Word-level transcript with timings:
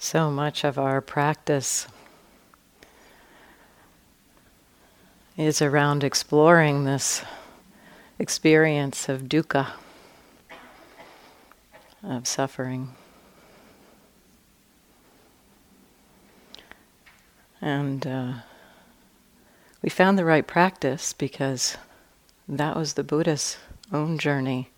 So 0.00 0.30
much 0.30 0.62
of 0.62 0.78
our 0.78 1.00
practice 1.00 1.88
is 5.36 5.60
around 5.60 6.04
exploring 6.04 6.84
this 6.84 7.22
experience 8.16 9.08
of 9.08 9.22
dukkha, 9.22 9.72
of 12.04 12.28
suffering. 12.28 12.94
And 17.60 18.06
uh, 18.06 18.32
we 19.82 19.90
found 19.90 20.16
the 20.16 20.24
right 20.24 20.46
practice 20.46 21.12
because 21.12 21.76
that 22.48 22.76
was 22.76 22.94
the 22.94 23.02
Buddha's 23.02 23.58
own 23.92 24.16
journey 24.16 24.70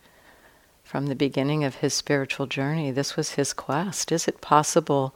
from 0.90 1.06
the 1.06 1.14
beginning 1.14 1.62
of 1.62 1.76
his 1.76 1.94
spiritual 1.94 2.48
journey. 2.48 2.90
This 2.90 3.14
was 3.16 3.34
his 3.34 3.52
quest. 3.52 4.10
Is 4.10 4.26
it 4.26 4.40
possible 4.40 5.14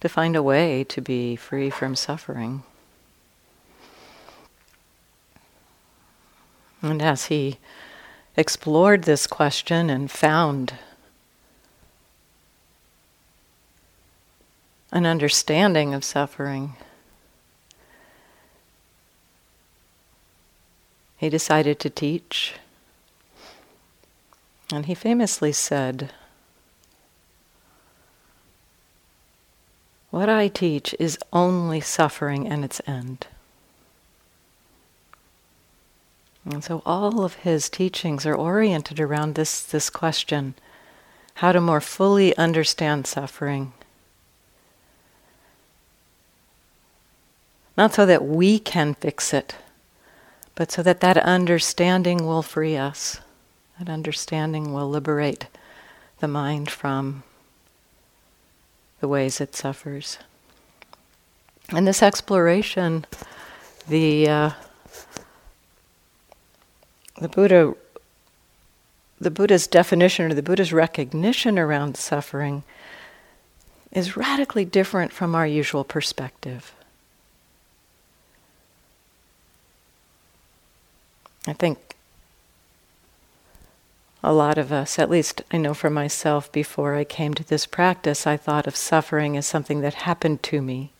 to 0.00 0.08
find 0.08 0.34
a 0.34 0.42
way 0.42 0.82
to 0.82 1.00
be 1.00 1.36
free 1.36 1.70
from 1.70 1.94
suffering? 1.94 2.64
And 6.82 7.00
as 7.00 7.26
he 7.26 7.58
explored 8.36 9.04
this 9.04 9.28
question 9.28 9.90
and 9.90 10.10
found 10.10 10.74
an 14.90 15.06
understanding 15.06 15.94
of 15.94 16.02
suffering, 16.02 16.72
he 21.16 21.28
decided 21.28 21.78
to 21.78 21.90
teach. 21.90 22.54
And 24.70 24.86
he 24.86 24.94
famously 24.94 25.52
said, 25.52 26.12
What 30.10 30.28
I 30.28 30.48
teach 30.48 30.94
is 30.98 31.18
only 31.32 31.80
suffering 31.80 32.46
and 32.46 32.64
its 32.64 32.82
end. 32.86 33.26
And 36.44 36.62
so 36.62 36.82
all 36.84 37.24
of 37.24 37.34
his 37.34 37.70
teachings 37.70 38.26
are 38.26 38.34
oriented 38.34 39.00
around 39.00 39.34
this, 39.34 39.62
this 39.62 39.88
question 39.88 40.54
how 41.36 41.50
to 41.52 41.60
more 41.60 41.80
fully 41.80 42.36
understand 42.36 43.06
suffering. 43.06 43.72
Not 47.76 47.94
so 47.94 48.04
that 48.04 48.24
we 48.24 48.58
can 48.58 48.94
fix 48.94 49.32
it, 49.32 49.56
but 50.54 50.70
so 50.70 50.82
that 50.82 51.00
that 51.00 51.16
understanding 51.16 52.26
will 52.26 52.42
free 52.42 52.76
us. 52.76 53.20
That 53.78 53.88
understanding 53.88 54.72
will 54.72 54.88
liberate 54.88 55.46
the 56.20 56.28
mind 56.28 56.70
from 56.70 57.22
the 59.00 59.08
ways 59.08 59.40
it 59.40 59.56
suffers. 59.56 60.18
And 61.70 61.86
this 61.86 62.02
exploration, 62.02 63.06
the 63.88 64.28
uh, 64.28 64.50
the 67.18 67.28
Buddha, 67.28 67.74
the 69.20 69.30
Buddha's 69.30 69.66
definition 69.66 70.30
or 70.30 70.34
the 70.34 70.42
Buddha's 70.42 70.72
recognition 70.72 71.58
around 71.58 71.96
suffering 71.96 72.62
is 73.92 74.16
radically 74.16 74.64
different 74.64 75.12
from 75.12 75.34
our 75.34 75.46
usual 75.46 75.84
perspective. 75.84 76.74
I 81.46 81.52
think 81.52 81.91
a 84.22 84.32
lot 84.32 84.56
of 84.56 84.72
us, 84.72 84.98
at 84.98 85.10
least 85.10 85.42
I 85.50 85.56
know 85.56 85.74
for 85.74 85.90
myself 85.90 86.50
before 86.52 86.94
I 86.94 87.04
came 87.04 87.34
to 87.34 87.44
this 87.44 87.66
practice, 87.66 88.26
I 88.26 88.36
thought 88.36 88.66
of 88.66 88.76
suffering 88.76 89.36
as 89.36 89.46
something 89.46 89.80
that 89.80 89.94
happened 89.94 90.42
to 90.44 90.62
me. 90.62 90.92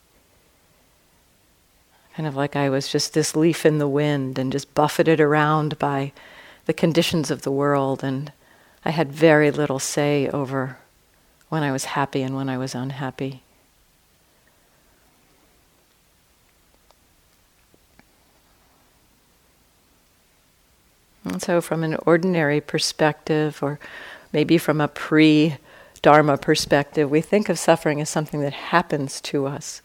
Kind 2.16 2.26
of 2.26 2.34
like 2.34 2.56
I 2.56 2.68
was 2.68 2.88
just 2.88 3.14
this 3.14 3.36
leaf 3.36 3.64
in 3.64 3.78
the 3.78 3.88
wind 3.88 4.38
and 4.38 4.50
just 4.50 4.74
buffeted 4.74 5.20
around 5.20 5.78
by 5.78 6.12
the 6.66 6.72
conditions 6.72 7.30
of 7.30 7.42
the 7.42 7.50
world, 7.50 8.02
and 8.02 8.32
I 8.84 8.90
had 8.90 9.12
very 9.12 9.50
little 9.50 9.78
say 9.78 10.28
over 10.28 10.78
when 11.48 11.62
I 11.62 11.72
was 11.72 11.84
happy 11.84 12.22
and 12.22 12.34
when 12.34 12.48
I 12.48 12.58
was 12.58 12.74
unhappy. 12.74 13.42
And 21.24 21.40
so, 21.40 21.60
from 21.60 21.84
an 21.84 21.96
ordinary 22.06 22.60
perspective, 22.60 23.62
or 23.62 23.78
maybe 24.33 24.58
from 24.58 24.80
a 24.80 24.88
pre 24.88 25.56
Dharma 26.02 26.36
perspective, 26.36 27.08
we 27.08 27.20
think 27.20 27.48
of 27.48 27.60
suffering 27.60 28.00
as 28.00 28.10
something 28.10 28.40
that 28.40 28.52
happens 28.52 29.20
to 29.20 29.46
us 29.46 29.82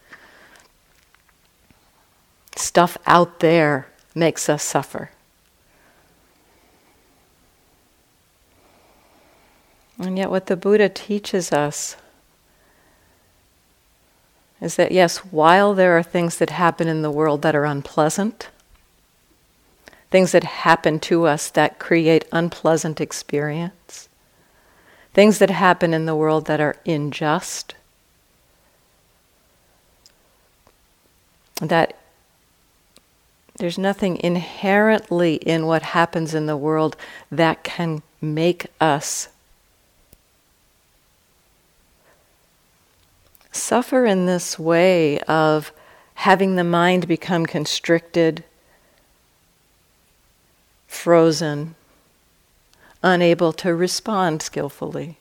stuff 2.60 2.98
out 3.06 3.40
there 3.40 3.88
makes 4.16 4.50
us 4.50 4.64
suffer. 4.64 5.12
And 10.00 10.18
yet, 10.18 10.30
what 10.30 10.46
the 10.46 10.56
Buddha 10.56 10.90
teaches 10.90 11.52
us 11.52 11.96
is 14.62 14.76
that, 14.76 14.92
yes, 14.92 15.18
while 15.18 15.74
there 15.74 15.98
are 15.98 16.04
things 16.04 16.38
that 16.38 16.52
happen 16.52 16.88
in 16.88 17.02
the 17.02 17.12
world 17.12 17.42
that 17.42 17.56
are 17.56 17.66
unpleasant, 17.66 18.50
things 20.10 20.32
that 20.32 20.44
happen 20.44 21.00
to 21.00 21.26
us 21.26 21.50
that 21.52 21.80
create 21.80 22.26
unpleasant 22.32 23.02
experience, 23.02 24.08
things 25.14 25.40
that 25.40 25.50
happen 25.50 25.94
in 25.94 26.06
the 26.06 26.16
world 26.16 26.46
that 26.46 26.62
are 26.62 26.78
unjust, 26.86 27.76
that 31.62 31.98
there's 33.58 33.78
nothing 33.78 34.18
inherently 34.18 35.36
in 35.36 35.66
what 35.66 35.82
happens 35.82 36.36
in 36.36 36.46
the 36.46 36.58
world 36.58 36.96
that 37.32 37.64
can 37.64 38.04
make 38.22 38.68
us 38.80 39.30
suffer 43.52 44.06
in 44.06 44.28
this 44.28 44.60
way 44.60 45.20
of 45.22 45.72
having 46.14 46.56
the 46.56 46.64
mind 46.64 47.08
become 47.08 47.46
constricted, 47.46 48.44
frozen, 50.88 51.76
unable 53.04 53.54
to 53.54 53.76
respond 53.76 54.42
skillfully. 54.42 55.18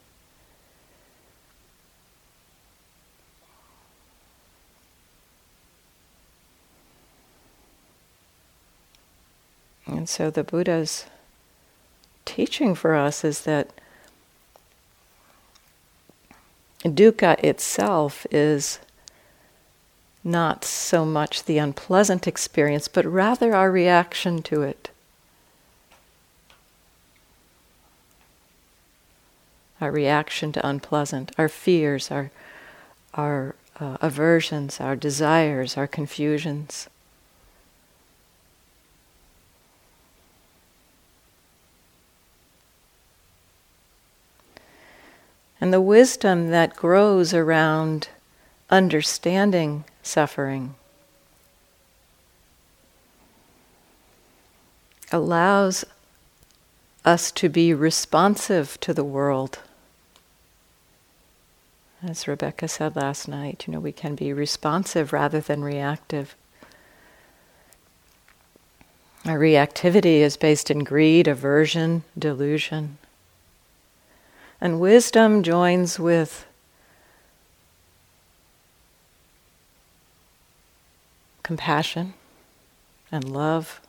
And 9.87 10.09
so 10.09 10.31
the 10.31 10.45
Buddha's 10.45 11.07
teaching 12.25 12.75
for 12.75 12.95
us 12.95 13.25
is 13.25 13.43
that 13.43 13.71
dukkha 16.83 17.39
itself 17.43 18.27
is 18.31 18.79
not 20.23 20.65
so 20.65 21.05
much 21.05 21.45
the 21.45 21.59
unpleasant 21.59 22.27
experience, 22.27 22.89
but 22.89 23.07
rather 23.07 23.55
our 23.55 23.71
reaction 23.71 24.43
to 24.43 24.63
it. 24.63 24.91
Our 29.81 29.91
reaction 29.91 30.53
to 30.53 30.67
unpleasant, 30.67 31.33
our 31.37 31.49
fears, 31.49 32.11
our, 32.11 32.31
our 33.15 33.55
uh, 33.79 33.99
aversions, 34.01 34.81
our 34.81 34.97
desires, 34.97 35.77
our 35.77 35.87
confusions. 35.87 36.89
and 45.61 45.73
the 45.73 45.81
wisdom 45.81 46.51
that 46.51 46.77
grows 46.77 47.33
around 47.33 48.09
understanding 48.71 49.85
suffering 50.03 50.75
allows 55.13 55.85
us 57.05 57.31
to 57.31 57.49
be 57.49 57.73
responsive 57.73 58.79
to 58.81 58.93
the 58.93 59.05
world. 59.05 59.61
As 62.09 62.29
Rebecca 62.29 62.69
said 62.69 62.95
last 62.95 63.27
night, 63.27 63.65
you 63.67 63.73
know, 63.73 63.81
we 63.81 63.91
can 63.91 64.15
be 64.15 64.33
responsive 64.33 65.13
rather 65.13 65.41
than 65.41 65.65
reactive. 65.65 66.37
Our 69.25 69.37
reactivity 69.41 70.21
is 70.21 70.37
based 70.37 70.71
in 70.71 70.85
greed, 70.85 71.27
aversion, 71.27 72.05
delusion. 72.17 72.99
And 74.61 74.79
wisdom 74.79 75.43
joins 75.43 75.99
with 75.99 76.47
compassion 81.43 82.15
and 83.11 83.29
love 83.29 83.81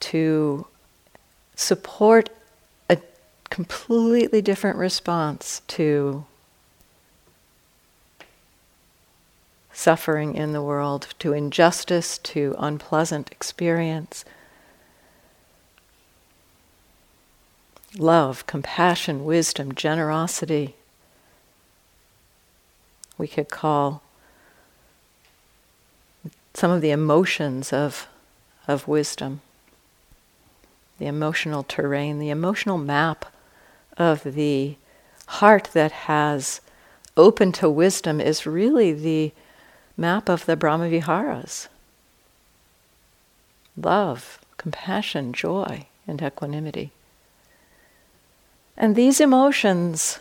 to 0.00 0.68
support 1.56 2.28
completely 3.50 4.42
different 4.42 4.76
response 4.76 5.62
to 5.68 6.24
suffering 9.72 10.34
in 10.34 10.52
the 10.52 10.62
world, 10.62 11.08
to 11.18 11.34
injustice, 11.34 12.18
to 12.18 12.54
unpleasant 12.58 13.30
experience. 13.30 14.24
Love, 17.98 18.46
compassion, 18.46 19.24
wisdom, 19.24 19.74
generosity. 19.74 20.74
We 23.18 23.28
could 23.28 23.50
call 23.50 24.02
some 26.54 26.70
of 26.70 26.80
the 26.80 26.90
emotions 26.90 27.72
of, 27.72 28.08
of 28.66 28.88
wisdom, 28.88 29.42
the 30.98 31.06
emotional 31.06 31.62
terrain, 31.62 32.18
the 32.18 32.30
emotional 32.30 32.78
map 32.78 33.26
of 33.96 34.22
the 34.22 34.76
heart 35.26 35.70
that 35.72 35.92
has 35.92 36.60
open 37.16 37.52
to 37.52 37.68
wisdom 37.68 38.20
is 38.20 38.46
really 38.46 38.92
the 38.92 39.32
map 39.96 40.28
of 40.28 40.46
the 40.46 40.56
Brahmaviharas. 40.56 41.68
Love, 43.76 44.38
compassion, 44.56 45.32
joy, 45.32 45.86
and 46.06 46.22
equanimity. 46.22 46.92
And 48.76 48.94
these 48.94 49.20
emotions, 49.20 50.18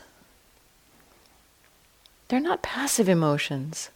they're 2.27 2.39
not 2.39 2.61
passive 2.61 3.09
emotions. 3.09 3.89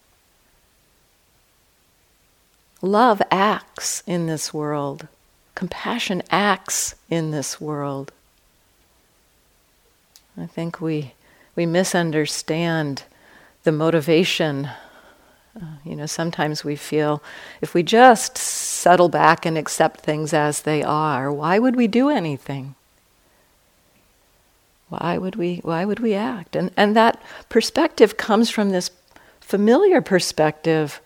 Love 2.82 3.22
acts 3.32 4.04
in 4.06 4.28
this 4.28 4.54
world. 4.54 5.08
Compassion 5.56 6.24
acts 6.30 6.96
in 7.10 7.32
this 7.32 7.60
world. 7.60 8.12
I 10.40 10.46
think 10.46 10.80
we, 10.80 11.14
we 11.56 11.66
misunderstand 11.66 13.04
the 13.64 13.72
motivation. 13.72 14.70
Uh, 15.56 15.66
you 15.84 15.96
know, 15.96 16.06
sometimes 16.06 16.64
we 16.64 16.76
feel 16.76 17.22
if 17.62 17.74
we 17.74 17.84
just 17.84 18.38
settle 18.38 19.10
back 19.10 19.46
and 19.46 19.58
accept 19.58 20.00
things 20.00 20.34
as 20.34 20.62
they 20.62 20.82
are, 20.82 21.32
why 21.32 21.60
would 21.60 21.76
we 21.76 21.88
do 21.88 22.10
anything? 22.10 22.76
Why 24.88 25.18
would 25.18 25.36
we, 25.36 25.58
why 25.58 25.86
would 25.86 26.00
we 26.00 26.14
act? 26.14 26.56
And, 26.56 26.72
and 26.78 26.96
that 26.96 27.22
perspective 27.50 28.18
comes 28.18 28.50
from 28.50 28.70
this 28.70 28.92
familiar 29.42 30.02
perspective 30.02 31.02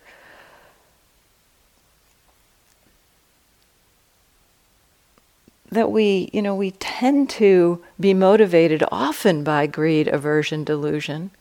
that 5.74 5.92
we, 5.92 6.30
you 6.32 6.42
know, 6.42 6.56
we 6.56 6.72
tend 6.72 7.30
to 7.32 7.84
be 8.00 8.14
motivated 8.14 8.84
often 8.92 9.44
by 9.44 9.68
greed, 9.68 10.08
aversion, 10.08 10.64
delusion. 10.64 11.32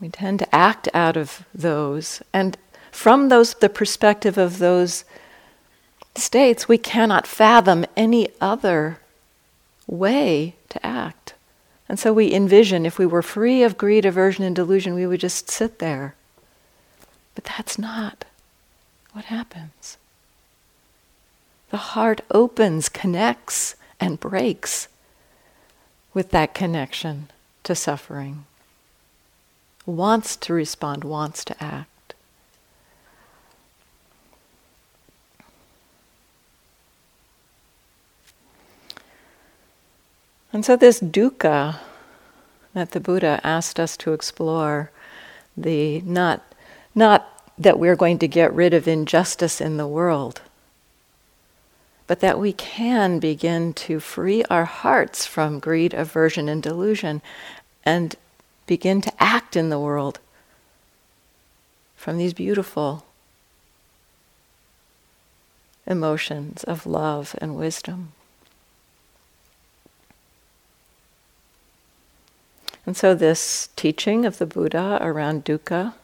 We 0.00 0.08
tend 0.08 0.38
to 0.40 0.54
act 0.54 0.88
out 0.94 1.16
of 1.16 1.44
those. 1.54 2.22
And 2.32 2.56
from 2.90 3.28
those 3.28 3.54
the 3.54 3.68
perspective 3.68 4.38
of 4.38 4.58
those 4.58 5.04
states, 6.14 6.68
we 6.68 6.78
cannot 6.78 7.26
fathom 7.26 7.84
any 7.96 8.28
other 8.40 8.98
way 9.86 10.54
to 10.68 10.84
act. 10.84 11.34
And 11.88 11.98
so 11.98 12.12
we 12.12 12.32
envision 12.32 12.86
if 12.86 12.98
we 12.98 13.06
were 13.06 13.22
free 13.22 13.62
of 13.62 13.78
greed, 13.78 14.04
aversion, 14.04 14.44
and 14.44 14.56
delusion, 14.56 14.94
we 14.94 15.06
would 15.06 15.20
just 15.20 15.50
sit 15.50 15.78
there. 15.78 16.14
But 17.34 17.44
that's 17.44 17.78
not 17.78 18.24
what 19.12 19.26
happens. 19.26 19.98
The 21.76 21.92
heart 21.92 22.22
opens, 22.30 22.88
connects, 22.88 23.74
and 24.00 24.18
breaks 24.18 24.88
with 26.14 26.30
that 26.30 26.54
connection 26.54 27.28
to 27.64 27.74
suffering. 27.74 28.46
Wants 29.84 30.36
to 30.36 30.54
respond, 30.54 31.04
wants 31.04 31.44
to 31.44 31.62
act. 31.62 32.14
And 40.50 40.64
so, 40.64 40.76
this 40.76 40.98
dukkha 40.98 41.80
that 42.72 42.92
the 42.92 43.00
Buddha 43.00 43.38
asked 43.44 43.78
us 43.78 43.98
to 43.98 44.14
explore, 44.14 44.90
the 45.54 46.00
not, 46.00 46.42
not 46.94 47.52
that 47.58 47.78
we're 47.78 47.96
going 47.96 48.18
to 48.20 48.26
get 48.26 48.50
rid 48.54 48.72
of 48.72 48.88
injustice 48.88 49.60
in 49.60 49.76
the 49.76 49.86
world, 49.86 50.40
but 52.06 52.20
that 52.20 52.38
we 52.38 52.52
can 52.52 53.18
begin 53.18 53.72
to 53.72 53.98
free 54.00 54.44
our 54.44 54.64
hearts 54.64 55.26
from 55.26 55.58
greed, 55.58 55.92
aversion, 55.92 56.48
and 56.48 56.62
delusion 56.62 57.20
and 57.84 58.16
begin 58.66 59.00
to 59.00 59.12
act 59.22 59.56
in 59.56 59.70
the 59.70 59.78
world 59.78 60.18
from 61.96 62.18
these 62.18 62.34
beautiful 62.34 63.04
emotions 65.86 66.64
of 66.64 66.86
love 66.86 67.34
and 67.38 67.56
wisdom. 67.56 68.12
And 72.84 72.96
so, 72.96 73.14
this 73.14 73.68
teaching 73.74 74.24
of 74.24 74.38
the 74.38 74.46
Buddha 74.46 74.98
around 75.00 75.44
dukkha 75.44 75.94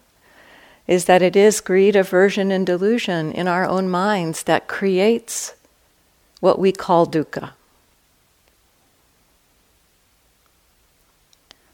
is 0.88 1.04
that 1.04 1.22
it 1.22 1.36
is 1.36 1.60
greed, 1.60 1.94
aversion, 1.94 2.50
and 2.50 2.66
delusion 2.66 3.30
in 3.30 3.46
our 3.46 3.64
own 3.64 3.88
minds 3.88 4.42
that 4.44 4.66
creates 4.66 5.54
what 6.42 6.58
we 6.58 6.72
call 6.72 7.06
dukkha. 7.06 7.52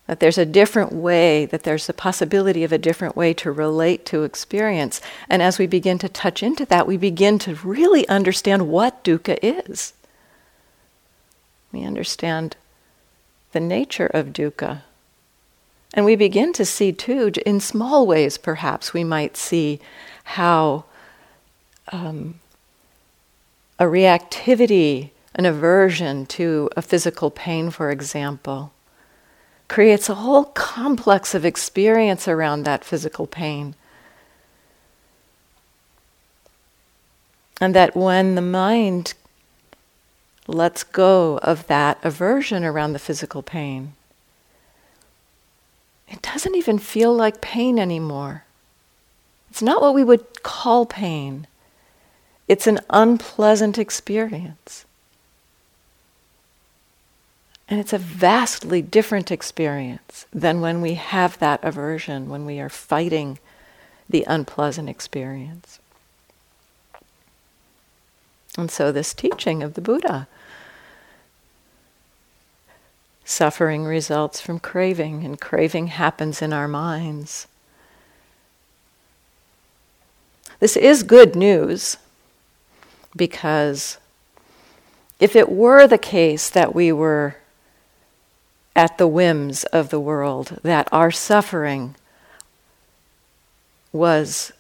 That 0.07 0.21
there's 0.21 0.37
a 0.37 0.45
different 0.45 0.93
way, 0.93 1.47
that 1.47 1.63
there's 1.63 1.89
a 1.89 1.95
possibility 1.95 2.65
of 2.65 2.73
a 2.73 2.77
different 2.77 3.17
way 3.17 3.33
to 3.33 3.51
relate 3.51 4.05
to 4.07 4.25
experience. 4.25 5.01
And 5.27 5.41
as 5.41 5.59
we 5.59 5.67
begin 5.67 5.99
to 6.01 6.09
touch 6.09 6.43
into 6.43 6.67
that, 6.67 6.87
we 6.87 6.99
begin 6.99 7.39
to 7.41 7.55
really 7.55 8.07
understand 8.09 8.69
what 8.69 9.03
dukkha 9.03 9.39
is. 9.43 9.95
We 11.73 11.83
understand 11.83 12.55
the 13.53 13.61
nature 13.61 14.09
of 14.09 14.35
dukkha. 14.35 14.83
And 15.95 16.05
we 16.05 16.15
begin 16.15 16.53
to 16.53 16.67
see, 16.67 16.93
too, 16.93 17.33
in 17.47 17.61
small 17.61 18.07
ways 18.07 18.37
perhaps, 18.37 18.93
we 18.93 19.03
might 19.03 19.39
see 19.39 19.81
how 20.25 20.85
um, 21.91 22.41
a 23.79 23.85
reactivity, 23.85 25.11
an 25.35 25.47
aversion 25.47 26.27
to 26.27 26.69
a 26.77 26.83
physical 26.83 27.31
pain, 27.31 27.71
for 27.71 27.91
example, 27.91 28.73
creates 29.69 30.09
a 30.09 30.15
whole 30.15 30.45
complex 30.45 31.35
of 31.35 31.45
experience 31.45 32.27
around 32.27 32.65
that 32.65 32.85
physical 32.85 33.27
pain. 33.27 33.75
And 37.61 37.75
that 37.75 37.97
when 37.97 38.35
the 38.35 38.43
mind 38.43 39.15
lets 40.47 40.83
go 40.83 41.39
of 41.39 41.67
that 41.67 41.99
aversion 42.03 42.65
around 42.65 42.95
the 42.95 42.99
physical 42.99 43.43
pain, 43.43 43.93
it 46.09 46.23
doesn't 46.23 46.55
even 46.55 46.79
feel 46.79 47.15
like 47.15 47.41
pain 47.41 47.79
anymore. 47.79 48.45
It's 49.51 49.63
not 49.63 49.83
what 49.83 49.95
we 49.95 50.05
would 50.05 50.43
call 50.43 50.87
pain. 50.87 51.47
It's 52.49 52.67
an 52.67 52.81
unpleasant 52.89 53.79
experience. 53.79 54.87
And 57.69 57.79
it's 57.79 57.93
a 57.93 57.99
vastly 57.99 58.81
different 58.81 59.31
experience 59.31 60.25
than 60.33 60.63
when 60.63 60.81
we 60.81 60.95
have 60.95 61.39
that 61.39 61.63
aversion, 61.63 62.31
when 62.31 62.47
we 62.47 62.59
are 62.59 62.71
fighting 62.71 63.39
the 64.09 64.25
unpleasant 64.27 64.89
experience. 64.89 65.79
And 68.57 68.71
so, 68.71 68.91
this 68.91 69.13
teaching 69.13 69.63
of 69.63 69.75
the 69.75 69.83
Buddha 69.83 70.27
suffering 73.29 73.85
results 73.85 74.41
from 74.41 74.59
craving, 74.59 75.23
and 75.23 75.39
craving 75.39 75.89
happens 75.89 76.41
in 76.41 76.51
our 76.55 76.67
minds. 76.67 77.47
This 80.61 80.79
is 80.79 81.03
good 81.03 81.37
news 81.37 81.99
because 83.17 83.99
if 85.21 85.35
it 85.35 85.49
were 85.51 85.87
the 85.87 85.99
case 85.99 86.51
that 86.51 86.75
we 86.75 86.93
were 86.93 87.37
at 88.77 88.99
the 88.99 89.07
whims 89.07 89.65
of 89.65 89.91
the 89.91 90.01
world, 90.01 90.59
that 90.63 90.89
our 90.93 91.11
suffering 91.11 91.97
was 93.93 94.53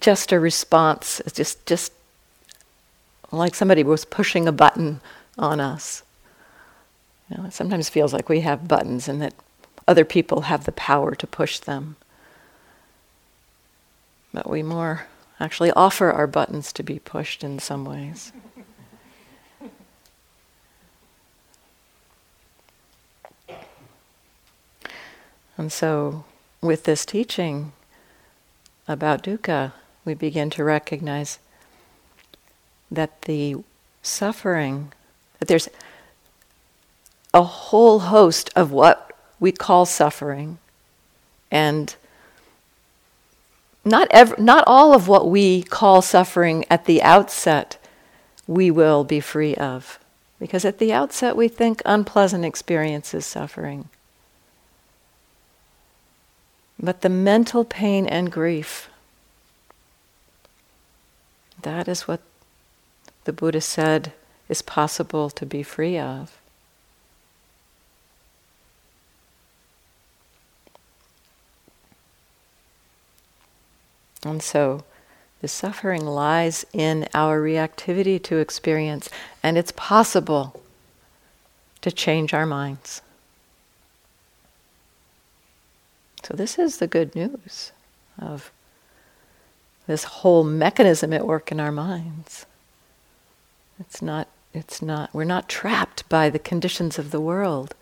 just 0.00 0.32
a 0.32 0.40
response, 0.40 1.20
just, 1.32 1.64
just 1.66 1.92
like 3.30 3.54
somebody 3.54 3.84
was 3.84 4.04
pushing 4.04 4.48
a 4.48 4.52
button 4.52 5.00
on 5.38 5.60
us. 5.60 6.02
You 7.28 7.38
know, 7.38 7.44
it 7.44 7.52
sometimes 7.52 7.88
feels 7.88 8.12
like 8.12 8.28
we 8.28 8.40
have 8.40 8.66
buttons 8.66 9.08
and 9.08 9.22
that 9.22 9.34
other 9.86 10.04
people 10.04 10.42
have 10.42 10.64
the 10.64 10.72
power 10.72 11.14
to 11.14 11.26
push 11.26 11.58
them 11.58 11.96
but 14.32 14.48
we 14.48 14.62
more 14.62 15.06
actually 15.38 15.70
offer 15.72 16.10
our 16.10 16.26
buttons 16.26 16.72
to 16.74 16.82
be 16.82 16.98
pushed 16.98 17.42
in 17.42 17.58
some 17.58 17.84
ways. 17.84 18.32
And 25.60 25.70
so, 25.70 26.24
with 26.62 26.84
this 26.84 27.04
teaching 27.04 27.72
about 28.88 29.22
dukkha, 29.22 29.72
we 30.06 30.14
begin 30.14 30.48
to 30.50 30.64
recognize 30.64 31.38
that 32.90 33.22
the 33.22 33.56
suffering, 34.02 34.92
that 35.38 35.48
there's 35.48 35.68
a 37.34 37.42
whole 37.42 37.98
host 37.98 38.50
of 38.56 38.72
what 38.72 39.12
we 39.38 39.52
call 39.52 39.84
suffering, 39.84 40.56
and 41.50 41.94
not 43.84 44.08
ev- 44.10 44.38
not 44.38 44.64
all 44.66 44.94
of 44.94 45.08
what 45.08 45.30
we 45.30 45.62
call 45.62 46.02
suffering 46.02 46.64
at 46.70 46.84
the 46.84 47.02
outset 47.02 47.78
we 48.46 48.70
will 48.70 49.04
be 49.04 49.20
free 49.20 49.54
of. 49.54 49.98
Because 50.38 50.64
at 50.64 50.78
the 50.78 50.92
outset 50.92 51.36
we 51.36 51.48
think 51.48 51.82
unpleasant 51.84 52.44
experience 52.44 53.14
is 53.14 53.26
suffering. 53.26 53.88
But 56.78 57.02
the 57.02 57.10
mental 57.10 57.64
pain 57.64 58.06
and 58.06 58.32
grief, 58.32 58.88
that 61.60 61.88
is 61.88 62.08
what 62.08 62.20
the 63.24 63.32
Buddha 63.34 63.60
said 63.60 64.12
is 64.48 64.62
possible 64.62 65.28
to 65.30 65.44
be 65.44 65.62
free 65.62 65.98
of. 65.98 66.39
And 74.24 74.42
so 74.42 74.84
the 75.40 75.48
suffering 75.48 76.04
lies 76.04 76.66
in 76.72 77.08
our 77.14 77.40
reactivity 77.40 78.22
to 78.24 78.38
experience, 78.38 79.08
and 79.42 79.56
it's 79.56 79.72
possible 79.72 80.60
to 81.80 81.90
change 81.90 82.34
our 82.34 82.46
minds. 82.46 83.00
So, 86.22 86.34
this 86.34 86.58
is 86.58 86.76
the 86.76 86.86
good 86.86 87.14
news 87.14 87.72
of 88.18 88.52
this 89.86 90.04
whole 90.04 90.44
mechanism 90.44 91.12
at 91.14 91.26
work 91.26 91.50
in 91.50 91.58
our 91.58 91.72
minds. 91.72 92.44
It's 93.80 94.02
not, 94.02 94.28
it's 94.52 94.82
not, 94.82 95.12
we're 95.14 95.24
not 95.24 95.48
trapped 95.48 96.06
by 96.10 96.28
the 96.28 96.38
conditions 96.38 96.98
of 96.98 97.10
the 97.10 97.20
world 97.20 97.74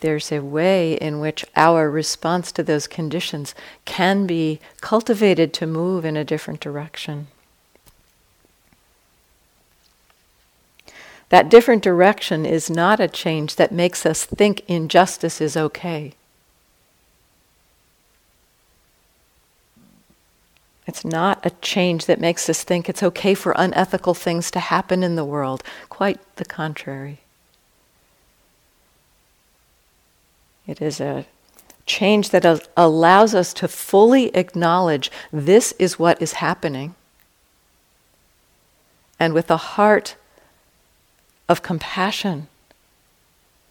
there's 0.00 0.30
a 0.30 0.40
way 0.40 0.94
in 0.94 1.20
which 1.20 1.44
our 1.56 1.90
response 1.90 2.52
to 2.52 2.62
those 2.62 2.86
conditions 2.86 3.54
can 3.84 4.26
be 4.26 4.60
cultivated 4.80 5.52
to 5.54 5.66
move 5.66 6.04
in 6.04 6.16
a 6.16 6.24
different 6.24 6.60
direction. 6.60 7.26
That 11.30 11.50
different 11.50 11.82
direction 11.82 12.46
is 12.46 12.70
not 12.70 13.00
a 13.00 13.08
change 13.08 13.56
that 13.56 13.72
makes 13.72 14.06
us 14.06 14.24
think 14.24 14.62
injustice 14.68 15.40
is 15.40 15.56
okay. 15.56 16.14
It's 20.86 21.04
not 21.04 21.44
a 21.44 21.50
change 21.60 22.06
that 22.06 22.18
makes 22.18 22.48
us 22.48 22.64
think 22.64 22.88
it's 22.88 23.02
okay 23.02 23.34
for 23.34 23.52
unethical 23.56 24.14
things 24.14 24.50
to 24.52 24.60
happen 24.60 25.02
in 25.02 25.16
the 25.16 25.24
world. 25.24 25.62
Quite 25.90 26.18
the 26.36 26.46
contrary. 26.46 27.20
It 30.68 30.82
is 30.82 31.00
a 31.00 31.24
change 31.86 32.30
that 32.30 32.68
allows 32.76 33.34
us 33.34 33.54
to 33.54 33.66
fully 33.66 34.26
acknowledge 34.36 35.10
this 35.32 35.72
is 35.78 35.98
what 35.98 36.20
is 36.20 36.34
happening. 36.34 36.94
And 39.18 39.32
with 39.32 39.50
a 39.50 39.56
heart 39.56 40.14
of 41.48 41.62
compassion 41.62 42.46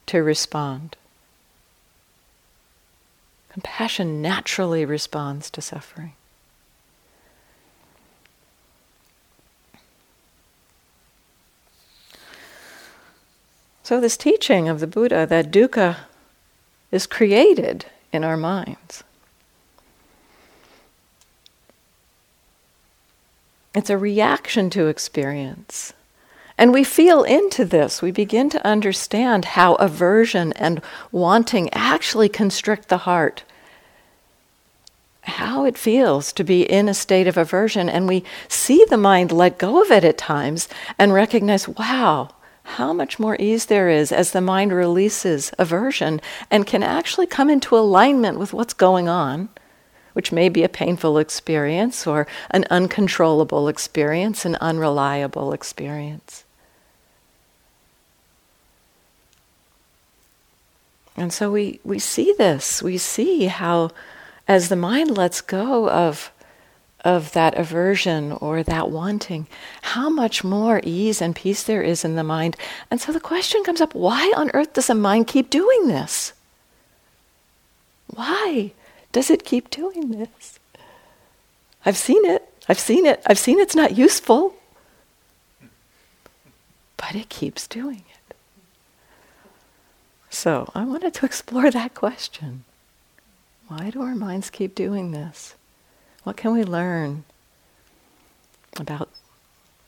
to 0.07 0.23
respond. 0.23 0.97
Compassion 3.49 4.21
naturally 4.21 4.83
responds 4.83 5.49
to 5.51 5.61
suffering. 5.61 6.13
So, 13.83 14.01
this 14.01 14.17
teaching 14.17 14.67
of 14.67 14.79
the 14.79 14.87
Buddha 14.87 15.25
that 15.27 15.51
dukkha 15.51 15.97
is 16.91 17.06
created 17.06 17.86
in 18.12 18.24
our 18.24 18.38
minds. 18.38 19.03
It's 23.75 23.89
a 23.89 23.98
reaction 23.98 24.70
to 24.72 24.88
experience. 24.88 25.94
And 26.58 26.74
we 26.74 26.84
feel 26.84 27.24
into 27.24 27.63
this. 27.63 28.01
We 28.01 28.10
begin 28.10 28.50
to 28.50 28.65
understand 28.65 29.46
how 29.46 29.75
aversion 29.75 30.51
and 30.53 30.82
wanting 31.12 31.72
actually 31.74 32.29
constrict 32.29 32.89
the 32.89 32.98
heart. 33.00 33.44
How 35.22 35.65
it 35.65 35.77
feels 35.77 36.34
to 36.34 36.44
be 36.44 36.63
in 36.63 36.89
a 36.89 36.96
state 36.96 37.27
of 37.27 37.38
aversion. 37.38 37.88
And 37.89 38.08
we 38.08 38.24
see 38.48 38.84
the 38.89 38.98
mind 38.98 39.32
let 39.32 39.60
go 39.60 39.82
of 39.82 39.91
it 39.91 40.03
at 40.03 40.17
times 40.17 40.67
and 40.98 41.13
recognize 41.13 41.67
wow, 41.67 42.29
how 42.67 42.91
much 42.91 43.17
more 43.17 43.38
ease 43.39 43.67
there 43.67 43.89
is 43.89 44.12
as 44.12 44.31
the 44.31 44.41
mind 44.41 44.74
releases 44.74 45.51
aversion 45.57 46.19
and 46.51 46.67
can 46.67 46.83
actually 46.83 47.25
come 47.25 47.50
into 47.50 47.77
alignment 47.77 48.38
with 48.38 48.53
what's 48.53 48.74
going 48.74 49.07
on, 49.07 49.47
which 50.13 50.31
may 50.31 50.50
be 50.50 50.63
a 50.63 50.69
painful 50.69 51.17
experience 51.17 52.05
or 52.05 52.27
an 52.51 52.65
uncontrollable 52.69 53.67
experience, 53.67 54.45
an 54.45 54.55
unreliable 54.55 55.53
experience. 55.53 56.43
And 61.15 61.33
so 61.33 61.50
we, 61.51 61.79
we 61.83 62.00
see 62.00 62.33
this. 62.38 62.83
We 62.83 62.97
see 62.97 63.45
how, 63.45 63.91
as 64.47 64.69
the 64.69 64.75
mind 64.75 65.17
lets 65.17 65.41
go 65.41 65.89
of 65.89 66.31
of 67.07 67.31
that 67.31 67.57
aversion 67.57 68.33
or 68.33 68.61
that 68.61 68.91
wanting, 68.91 69.47
how 69.81 70.09
much 70.09 70.43
more 70.43 70.81
ease 70.83 71.21
and 71.21 71.33
peace 71.33 71.63
there 71.63 71.81
is 71.81 72.03
in 72.03 72.15
the 72.17 72.23
mind. 72.23 72.57
And 72.91 72.99
so 72.99 73.13
the 73.13 73.21
question 73.21 73.63
comes 73.63 73.79
up 73.79 73.95
why 73.95 74.33
on 74.35 74.51
earth 74.53 74.73
does 74.73 74.89
a 74.89 74.93
mind 74.93 75.25
keep 75.27 75.49
doing 75.49 75.87
this? 75.87 76.33
Why 78.07 78.73
does 79.13 79.29
it 79.29 79.45
keep 79.45 79.69
doing 79.69 80.11
this? 80.11 80.59
I've 81.85 81.95
seen 81.95 82.25
it. 82.25 82.43
I've 82.67 82.79
seen 82.79 83.05
it. 83.05 83.23
I've 83.25 83.39
seen 83.39 83.57
it's 83.57 83.75
not 83.75 83.97
useful. 83.97 84.55
But 86.97 87.15
it 87.15 87.29
keeps 87.29 87.67
doing 87.67 88.03
it. 88.09 88.35
So 90.29 90.69
I 90.75 90.83
wanted 90.83 91.13
to 91.13 91.25
explore 91.31 91.71
that 91.71 91.93
question. 91.93 92.65
Why 93.69 93.91
do 93.91 94.01
our 94.01 94.15
minds 94.15 94.49
keep 94.49 94.75
doing 94.75 95.11
this? 95.11 95.55
What 96.27 96.36
can 96.36 96.51
we 96.51 96.65
learn 96.65 97.24
about 98.75 99.07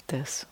this? 0.08 0.46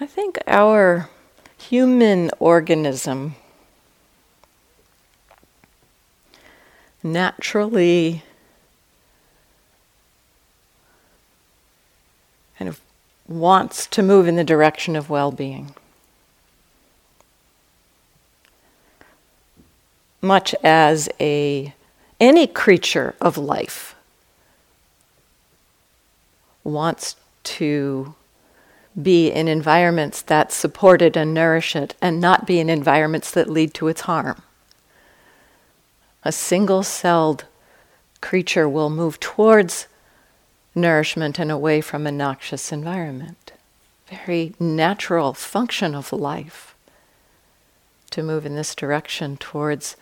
I 0.00 0.06
think 0.06 0.38
our 0.46 1.10
human 1.58 2.30
organism 2.38 3.34
naturally 7.02 8.22
kind 12.58 12.70
of 12.70 12.80
wants 13.28 13.86
to 13.88 14.02
move 14.02 14.26
in 14.26 14.36
the 14.36 14.42
direction 14.42 14.96
of 14.96 15.10
well 15.10 15.30
being. 15.30 15.74
Much 20.20 20.54
as 20.62 21.08
a 21.20 21.74
any 22.20 22.46
creature 22.46 23.14
of 23.20 23.38
life 23.38 23.94
wants 26.64 27.16
to 27.44 28.14
be 29.00 29.30
in 29.30 29.46
environments 29.46 30.22
that 30.22 30.52
support 30.52 31.00
it 31.00 31.16
and 31.16 31.32
nourish 31.32 31.76
it 31.76 31.94
and 32.02 32.20
not 32.20 32.46
be 32.46 32.58
in 32.58 32.68
environments 32.68 33.30
that 33.30 33.48
lead 33.48 33.72
to 33.74 33.86
its 33.88 34.02
harm. 34.02 34.42
A 36.24 36.32
single 36.32 36.82
celled 36.82 37.44
creature 38.20 38.68
will 38.68 38.90
move 38.90 39.20
towards 39.20 39.86
nourishment 40.74 41.38
and 41.38 41.50
away 41.50 41.80
from 41.80 42.06
a 42.06 42.12
noxious 42.12 42.72
environment. 42.72 43.52
Very 44.08 44.54
natural 44.58 45.32
function 45.32 45.94
of 45.94 46.12
life 46.12 46.74
to 48.10 48.22
move 48.22 48.44
in 48.44 48.56
this 48.56 48.74
direction 48.74 49.36
towards 49.36 49.96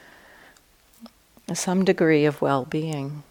some 1.55 1.85
degree 1.85 2.25
of 2.25 2.43
well 2.43 2.65
being. 2.65 3.23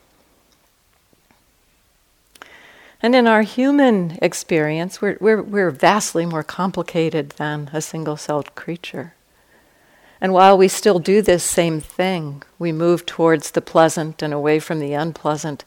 And 3.02 3.14
in 3.14 3.28
our 3.28 3.44
human 3.44 4.18
experience, 4.22 5.02
we're, 5.02 5.18
we're, 5.20 5.42
we're 5.42 5.70
vastly 5.70 6.26
more 6.26 6.44
complicated 6.44 7.32
than 7.32 7.70
a 7.74 7.82
single 7.82 8.18
celled 8.18 8.56
creature. 8.56 9.14
And 10.22 10.34
while 10.34 10.58
we 10.58 10.68
still 10.68 11.00
do 11.00 11.22
this 11.22 11.44
same 11.44 11.82
thing, 11.82 12.42
we 12.58 12.72
move 12.72 13.06
towards 13.06 13.52
the 13.52 13.62
pleasant 13.62 14.22
and 14.22 14.34
away 14.34 14.60
from 14.60 14.80
the 14.80 14.94
unpleasant, 14.94 15.66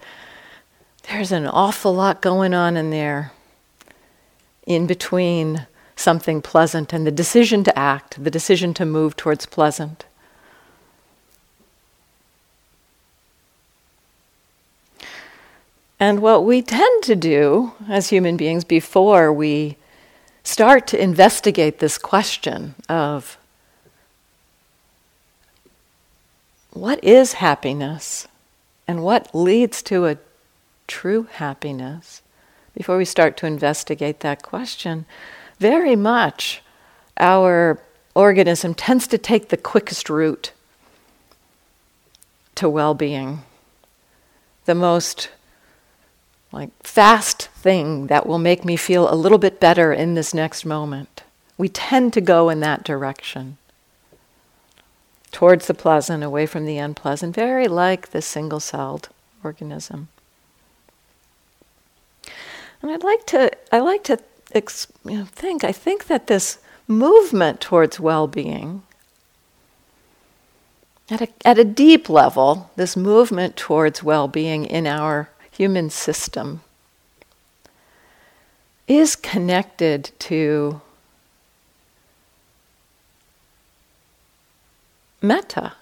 there's 1.10 1.30
an 1.30 1.46
awful 1.46 1.94
lot 1.94 2.20
going 2.20 2.54
on 2.54 2.76
in 2.76 2.90
there 2.90 3.32
in 4.66 4.86
between 4.86 5.66
something 5.96 6.42
pleasant 6.42 6.92
and 6.92 7.06
the 7.06 7.10
decision 7.10 7.62
to 7.64 7.78
act, 7.78 8.22
the 8.22 8.30
decision 8.30 8.74
to 8.74 8.84
move 8.84 9.16
towards 9.16 9.46
pleasant. 9.46 10.06
And 16.00 16.20
what 16.20 16.44
we 16.44 16.62
tend 16.62 17.02
to 17.04 17.16
do 17.16 17.72
as 17.88 18.10
human 18.10 18.36
beings 18.36 18.64
before 18.64 19.32
we 19.32 19.76
start 20.44 20.86
to 20.88 21.02
investigate 21.02 21.78
this 21.78 21.98
question 21.98 22.74
of 22.88 23.36
what 26.72 27.02
is 27.02 27.34
happiness 27.34 28.28
and 28.86 29.02
what 29.02 29.34
leads 29.34 29.82
to 29.82 30.06
a 30.06 30.18
true 30.86 31.24
happiness, 31.32 32.22
before 32.74 32.96
we 32.96 33.04
start 33.04 33.36
to 33.38 33.46
investigate 33.46 34.20
that 34.20 34.42
question, 34.42 35.04
very 35.58 35.96
much 35.96 36.62
our 37.18 37.80
organism 38.14 38.72
tends 38.72 39.08
to 39.08 39.18
take 39.18 39.48
the 39.48 39.56
quickest 39.56 40.08
route 40.08 40.52
to 42.54 42.68
well 42.68 42.94
being, 42.94 43.42
the 44.64 44.74
most 44.74 45.28
like 46.52 46.70
fast 46.82 47.48
thing 47.48 48.06
that 48.06 48.26
will 48.26 48.38
make 48.38 48.64
me 48.64 48.76
feel 48.76 49.12
a 49.12 49.14
little 49.14 49.38
bit 49.38 49.60
better 49.60 49.92
in 49.92 50.14
this 50.14 50.32
next 50.32 50.64
moment. 50.64 51.22
We 51.56 51.68
tend 51.68 52.12
to 52.14 52.20
go 52.20 52.48
in 52.48 52.60
that 52.60 52.84
direction 52.84 53.58
towards 55.30 55.66
the 55.66 55.74
pleasant, 55.74 56.24
away 56.24 56.46
from 56.46 56.64
the 56.64 56.78
unpleasant, 56.78 57.34
very 57.34 57.68
like 57.68 58.10
the 58.10 58.22
single 58.22 58.60
celled 58.60 59.08
organism. 59.44 60.08
And 62.80 62.90
I'd 62.90 63.04
like 63.04 63.26
to, 63.26 63.50
I 63.72 63.80
like 63.80 64.04
to 64.04 64.18
ex, 64.52 64.86
you 65.04 65.18
know, 65.18 65.24
think, 65.24 65.64
I 65.64 65.72
think 65.72 66.06
that 66.06 66.28
this 66.28 66.58
movement 66.86 67.60
towards 67.60 68.00
well 68.00 68.26
being, 68.26 68.82
at 71.10 71.20
a, 71.20 71.28
at 71.44 71.58
a 71.58 71.64
deep 71.64 72.08
level, 72.08 72.70
this 72.76 72.96
movement 72.96 73.56
towards 73.56 74.02
well 74.02 74.28
being 74.28 74.64
in 74.64 74.86
our 74.86 75.30
human 75.58 75.90
system 75.90 76.60
is 78.86 79.16
connected 79.16 80.12
to 80.20 80.80
metta. 85.20 85.72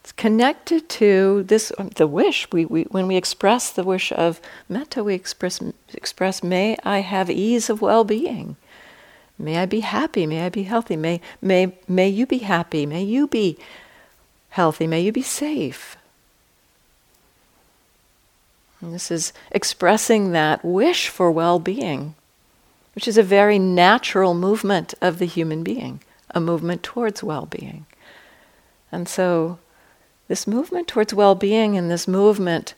It's 0.00 0.12
connected 0.12 0.88
to 0.88 1.42
this 1.42 1.70
um, 1.76 1.90
the 1.90 2.06
wish. 2.06 2.50
We, 2.50 2.64
we 2.64 2.84
when 2.84 3.06
we 3.06 3.16
express 3.16 3.70
the 3.70 3.84
wish 3.84 4.10
of 4.12 4.40
metta, 4.70 5.04
we 5.04 5.14
express 5.14 5.60
express 5.92 6.42
may 6.42 6.78
I 6.82 7.00
have 7.00 7.28
ease 7.28 7.68
of 7.68 7.82
well-being. 7.82 8.56
May 9.38 9.58
I 9.58 9.66
be 9.66 9.80
happy, 9.80 10.26
may 10.26 10.46
I 10.46 10.48
be 10.48 10.62
healthy, 10.62 10.96
may 10.96 11.20
may 11.42 11.76
may 11.86 12.08
you 12.08 12.26
be 12.26 12.38
happy, 12.38 12.86
may 12.86 13.02
you 13.02 13.28
be 13.28 13.58
healthy, 14.48 14.86
may 14.86 15.02
you 15.02 15.12
be 15.12 15.22
safe. 15.22 15.96
This 18.90 19.12
is 19.12 19.32
expressing 19.52 20.32
that 20.32 20.64
wish 20.64 21.08
for 21.08 21.30
well 21.30 21.60
being, 21.60 22.16
which 22.96 23.06
is 23.06 23.16
a 23.16 23.22
very 23.22 23.58
natural 23.58 24.34
movement 24.34 24.92
of 25.00 25.20
the 25.20 25.24
human 25.26 25.62
being, 25.62 26.00
a 26.30 26.40
movement 26.40 26.82
towards 26.82 27.22
well 27.22 27.46
being. 27.46 27.86
And 28.90 29.08
so, 29.08 29.58
this 30.26 30.48
movement 30.48 30.88
towards 30.88 31.14
well 31.14 31.36
being 31.36 31.76
and 31.76 31.90
this 31.90 32.08
movement 32.08 32.74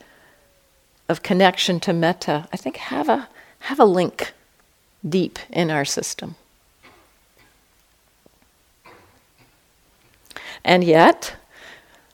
of 1.09 1.23
connection 1.23 1.81
to 1.81 1.93
metta, 1.95 2.49
I 2.53 2.59
think, 2.59 2.77
have 2.77 3.09
a, 3.09 3.29
have 3.61 3.81
a 3.81 3.85
link 3.87 4.33
deep 5.07 5.39
in 5.49 5.71
our 5.71 5.87
system. 5.87 6.37
And 10.63 10.85
yet, 10.85 11.35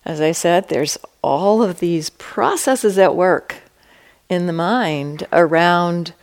as 0.05 0.21
I 0.21 0.33
said, 0.33 0.69
there's 0.69 0.97
all 1.23 1.63
of 1.63 1.81
these 1.81 2.11
processes 2.11 2.99
at 2.99 3.15
work 3.15 3.57
in 4.31 4.47
the 4.47 4.53
mind 4.53 5.27
around 5.33 6.15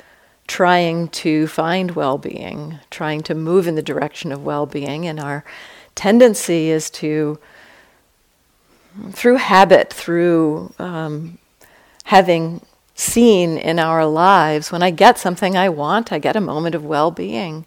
trying 0.48 1.10
to 1.10 1.46
find 1.46 1.92
well 1.92 2.18
being, 2.18 2.80
trying 2.90 3.22
to 3.22 3.36
move 3.36 3.68
in 3.68 3.76
the 3.76 3.82
direction 3.82 4.32
of 4.32 4.44
well 4.44 4.66
being. 4.66 5.06
And 5.06 5.20
our 5.20 5.44
tendency 5.94 6.70
is 6.70 6.90
to, 6.92 7.38
through 9.12 9.36
habit, 9.36 9.92
through 9.92 10.74
um, 10.80 11.38
having 12.06 12.62
seen 12.96 13.58
in 13.58 13.78
our 13.78 14.06
lives, 14.06 14.72
when 14.72 14.82
I 14.82 14.90
get 14.90 15.20
something 15.20 15.56
I 15.56 15.70
want, 15.70 16.12
I 16.12 16.18
get 16.18 16.36
a 16.36 16.42
moment 16.42 16.74
of 16.74 16.86
well 16.86 17.12
being. 17.12 17.66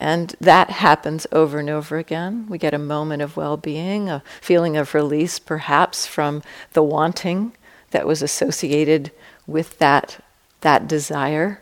And 0.00 0.34
that 0.40 0.70
happens 0.70 1.26
over 1.30 1.58
and 1.58 1.68
over 1.68 1.98
again. 1.98 2.46
We 2.48 2.56
get 2.56 2.72
a 2.72 2.78
moment 2.78 3.20
of 3.20 3.36
well 3.36 3.58
being, 3.58 4.08
a 4.08 4.22
feeling 4.40 4.78
of 4.78 4.94
release, 4.94 5.38
perhaps 5.38 6.06
from 6.06 6.42
the 6.72 6.82
wanting 6.82 7.52
that 7.90 8.06
was 8.06 8.22
associated 8.22 9.12
with 9.46 9.78
that, 9.78 10.24
that 10.62 10.88
desire. 10.88 11.60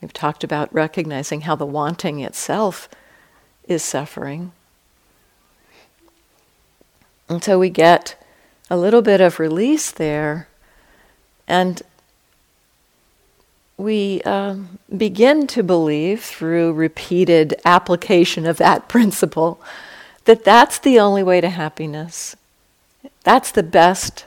We've 0.00 0.12
talked 0.12 0.42
about 0.42 0.72
recognizing 0.72 1.42
how 1.42 1.54
the 1.54 1.66
wanting 1.66 2.20
itself 2.20 2.88
is 3.68 3.82
suffering. 3.82 4.52
And 7.28 7.44
so 7.44 7.58
we 7.58 7.68
get 7.68 8.16
a 8.70 8.78
little 8.78 9.02
bit 9.02 9.20
of 9.20 9.38
release 9.38 9.90
there. 9.90 10.48
And 11.46 11.82
we 13.80 14.22
um, 14.22 14.78
begin 14.96 15.46
to 15.48 15.62
believe 15.62 16.22
through 16.22 16.72
repeated 16.72 17.54
application 17.64 18.46
of 18.46 18.58
that 18.58 18.88
principle 18.88 19.60
that 20.26 20.44
that's 20.44 20.78
the 20.78 21.00
only 21.00 21.22
way 21.22 21.40
to 21.40 21.48
happiness. 21.48 22.36
That's 23.24 23.50
the 23.50 23.62
best. 23.62 24.26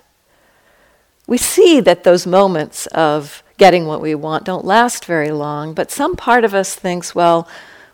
We 1.28 1.38
see 1.38 1.80
that 1.82 2.04
those 2.04 2.28
moments 2.28 2.88
of 2.88 3.44
getting 3.58 3.86
what 3.86 4.02
we 4.02 4.16
want 4.16 4.44
don't 4.44 4.66
last 4.66 5.06
very 5.06 5.32
long, 5.32 5.74
but 5.74 5.92
some 5.92 6.16
part 6.16 6.44
of 6.44 6.54
us 6.54 6.76
thinks, 6.76 7.16
well, 7.16 7.48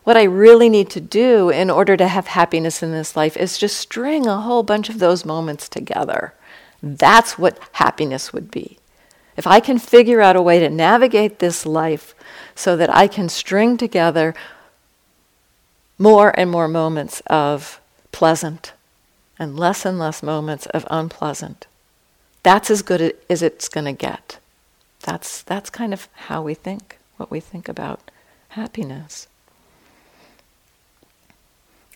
what 0.06 0.17
I 0.17 0.24
really 0.24 0.69
need 0.69 0.89
to 0.91 1.02
do 1.02 1.50
in 1.50 1.69
order 1.69 1.95
to 1.98 2.08
have 2.08 2.28
happiness 2.28 2.82
in 2.82 2.91
this 2.91 3.15
life 3.15 3.38
is 3.38 3.58
just 3.58 3.78
string 3.78 4.26
a 4.26 4.41
whole 4.41 4.63
bunch 4.63 4.89
of 4.89 5.00
those 5.00 5.26
moments 5.26 5.69
together. 5.69 6.34
That's 6.82 7.38
what 7.38 7.60
happiness 7.74 8.34
would 8.34 8.50
be. 8.50 8.78
If 9.39 9.47
I 9.47 9.62
can 9.62 9.80
figure 9.80 10.19
out 10.19 10.36
a 10.36 10.41
way 10.41 10.60
to 10.60 10.69
navigate 10.69 11.39
this 11.39 11.65
life 11.65 12.13
so 12.56 12.75
that 12.75 12.93
I 12.93 13.08
can 13.08 13.30
string 13.30 13.78
together 13.78 14.36
more 15.97 16.38
and 16.38 16.52
more 16.52 16.67
moments 16.67 17.21
of 17.28 17.80
pleasant 18.12 18.73
and 19.39 19.58
less 19.58 19.86
and 19.86 19.97
less 19.97 20.21
moments 20.21 20.65
of 20.65 20.86
unpleasant, 20.91 21.67
that's 22.43 22.69
as 22.69 22.82
good 22.82 23.15
as 23.30 23.41
it's 23.41 23.69
going 23.69 23.86
to 23.86 23.93
get. 23.93 24.39
That's, 25.04 25.41
that's 25.41 25.69
kind 25.69 25.93
of 25.93 26.10
how 26.28 26.41
we 26.41 26.54
think, 26.54 26.99
what 27.15 27.32
we 27.32 27.39
think 27.39 27.69
about 27.69 28.12
happiness. 28.49 29.30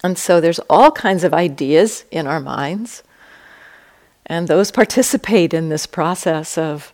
And 0.02 0.18
so 0.18 0.40
there's 0.40 0.60
all 0.70 0.92
kinds 0.92 1.26
of 1.26 1.34
ideas 1.34 2.06
in 2.10 2.26
our 2.26 2.40
minds, 2.40 3.04
and 4.26 4.48
those 4.48 4.72
participate 4.82 5.54
in 5.54 5.68
this 5.68 5.86
process 5.86 6.58
of 6.58 6.94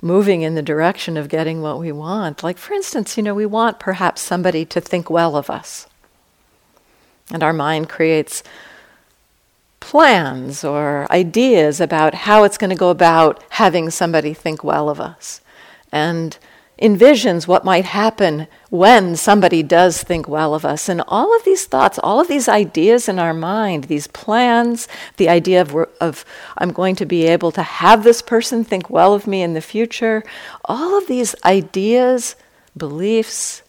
moving 0.00 0.42
in 0.42 0.54
the 0.54 0.62
direction 0.62 1.16
of 1.16 1.28
getting 1.28 1.60
what 1.60 1.78
we 1.78 1.90
want. 1.92 2.42
Like, 2.42 2.58
for 2.58 2.72
instance, 2.72 3.16
you 3.16 3.22
know, 3.22 3.34
we 3.34 3.46
want 3.46 3.80
perhaps 3.80 4.20
somebody 4.20 4.64
to 4.66 4.80
think 4.80 5.10
well 5.10 5.36
of 5.36 5.50
us. 5.50 5.86
And 7.32 7.42
our 7.42 7.52
mind 7.52 7.88
creates 7.88 8.42
plans 9.80 10.64
or 10.64 11.06
ideas 11.10 11.80
about 11.80 12.14
how 12.14 12.44
it's 12.44 12.58
going 12.58 12.70
to 12.70 12.76
go 12.76 12.90
about 12.90 13.42
having 13.50 13.90
somebody 13.90 14.34
think 14.34 14.64
well 14.64 14.88
of 14.88 15.00
us. 15.00 15.40
And 15.92 16.36
envisions 16.80 17.48
what 17.48 17.64
might 17.64 17.84
happen 17.84 18.46
when 18.70 19.16
somebody 19.16 19.62
does 19.62 20.02
think 20.02 20.28
well 20.28 20.54
of 20.54 20.64
us. 20.64 20.88
And 20.88 21.02
all 21.08 21.34
of 21.34 21.44
these 21.44 21.66
thoughts, 21.66 21.98
all 21.98 22.20
of 22.20 22.28
these 22.28 22.48
ideas 22.48 23.08
in 23.08 23.18
our 23.18 23.34
mind, 23.34 23.84
these 23.84 24.06
plans, 24.06 24.86
the 25.16 25.28
idea 25.28 25.60
of, 25.60 25.74
of 26.00 26.24
I'm 26.56 26.72
going 26.72 26.94
to 26.96 27.06
be 27.06 27.26
able 27.26 27.50
to 27.52 27.62
have 27.62 28.04
this 28.04 28.22
person 28.22 28.64
think 28.64 28.88
well 28.88 29.12
of 29.12 29.26
me 29.26 29.42
in 29.42 29.54
the 29.54 29.60
future, 29.60 30.22
all 30.64 30.96
of 30.96 31.08
these 31.08 31.34
ideas, 31.44 32.36
beliefs, 32.76 33.62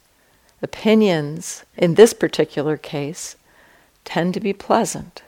opinions, 0.62 1.65
in 1.78 1.95
this 1.95 2.13
particular 2.13 2.78
case, 2.78 3.36
tend 4.06 4.34
to 4.36 4.39
be 4.39 4.54
pleasant. 4.54 5.24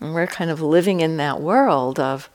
And 0.00 0.14
we're 0.14 0.26
kind 0.26 0.50
of 0.50 0.60
living 0.60 1.00
in 1.00 1.16
that 1.18 1.40
world 1.40 1.98
of, 1.98 2.28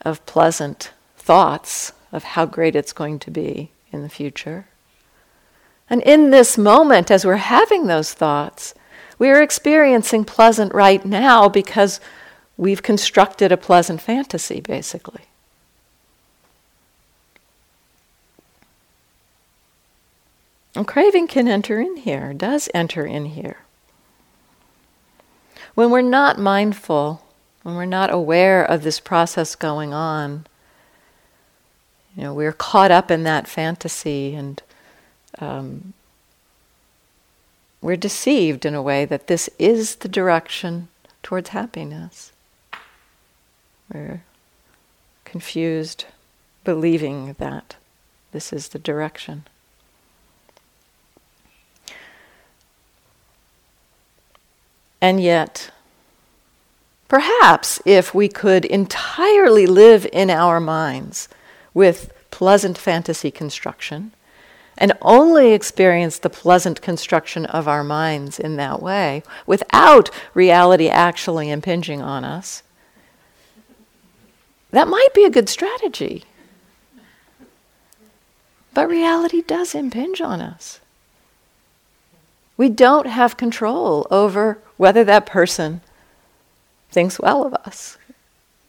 of 0.00 0.24
pleasant 0.26 0.92
thoughts 1.16 1.92
of 2.14 2.22
how 2.22 2.46
great 2.46 2.76
it's 2.76 2.92
going 2.92 3.18
to 3.18 3.30
be 3.30 3.72
in 3.92 4.02
the 4.02 4.08
future. 4.08 4.66
And 5.90 6.00
in 6.02 6.30
this 6.30 6.56
moment, 6.56 7.10
as 7.10 7.26
we're 7.26 7.36
having 7.36 7.86
those 7.86 8.14
thoughts, 8.14 8.72
we 9.18 9.28
are 9.30 9.42
experiencing 9.42 10.24
pleasant 10.24 10.72
right 10.72 11.04
now 11.04 11.48
because 11.48 12.00
we've 12.56 12.82
constructed 12.82 13.50
a 13.50 13.56
pleasant 13.56 14.00
fantasy, 14.00 14.60
basically. 14.60 15.22
And 20.76 20.86
craving 20.86 21.26
can 21.26 21.48
enter 21.48 21.80
in 21.80 21.96
here, 21.96 22.32
does 22.32 22.68
enter 22.72 23.04
in 23.04 23.26
here. 23.26 23.58
When 25.74 25.90
we're 25.90 26.00
not 26.00 26.38
mindful, 26.38 27.24
when 27.64 27.74
we're 27.74 27.84
not 27.84 28.12
aware 28.12 28.64
of 28.64 28.82
this 28.82 29.00
process 29.00 29.56
going 29.56 29.92
on, 29.92 30.46
you 32.16 32.22
know, 32.22 32.34
we're 32.34 32.52
caught 32.52 32.90
up 32.90 33.10
in 33.10 33.24
that 33.24 33.48
fantasy 33.48 34.34
and 34.34 34.62
um, 35.38 35.92
we're 37.80 37.96
deceived 37.96 38.64
in 38.64 38.74
a 38.74 38.82
way 38.82 39.04
that 39.04 39.26
this 39.26 39.50
is 39.58 39.96
the 39.96 40.08
direction 40.08 40.88
towards 41.22 41.50
happiness. 41.50 42.32
We're 43.92 44.22
confused, 45.24 46.06
believing 46.62 47.34
that 47.38 47.76
this 48.32 48.52
is 48.52 48.68
the 48.68 48.78
direction. 48.78 49.44
And 55.00 55.20
yet, 55.20 55.70
perhaps 57.08 57.82
if 57.84 58.14
we 58.14 58.28
could 58.28 58.64
entirely 58.64 59.66
live 59.66 60.06
in 60.12 60.30
our 60.30 60.60
minds 60.60 61.28
with 61.74 62.12
pleasant 62.30 62.78
fantasy 62.78 63.30
construction 63.30 64.12
and 64.78 64.92
only 65.02 65.52
experience 65.52 66.18
the 66.18 66.30
pleasant 66.30 66.80
construction 66.80 67.46
of 67.46 67.68
our 67.68 67.84
minds 67.84 68.40
in 68.40 68.56
that 68.56 68.82
way 68.82 69.22
without 69.46 70.10
reality 70.32 70.88
actually 70.88 71.50
impinging 71.50 72.00
on 72.02 72.24
us, 72.24 72.62
that 74.70 74.88
might 74.88 75.14
be 75.14 75.24
a 75.24 75.30
good 75.30 75.48
strategy. 75.48 76.24
But 78.72 78.88
reality 78.88 79.42
does 79.42 79.74
impinge 79.74 80.20
on 80.20 80.40
us. 80.40 80.80
We 82.56 82.68
don't 82.68 83.06
have 83.06 83.36
control 83.36 84.06
over 84.10 84.58
whether 84.76 85.04
that 85.04 85.26
person 85.26 85.80
thinks 86.90 87.20
well 87.20 87.44
of 87.44 87.54
us. 87.54 87.98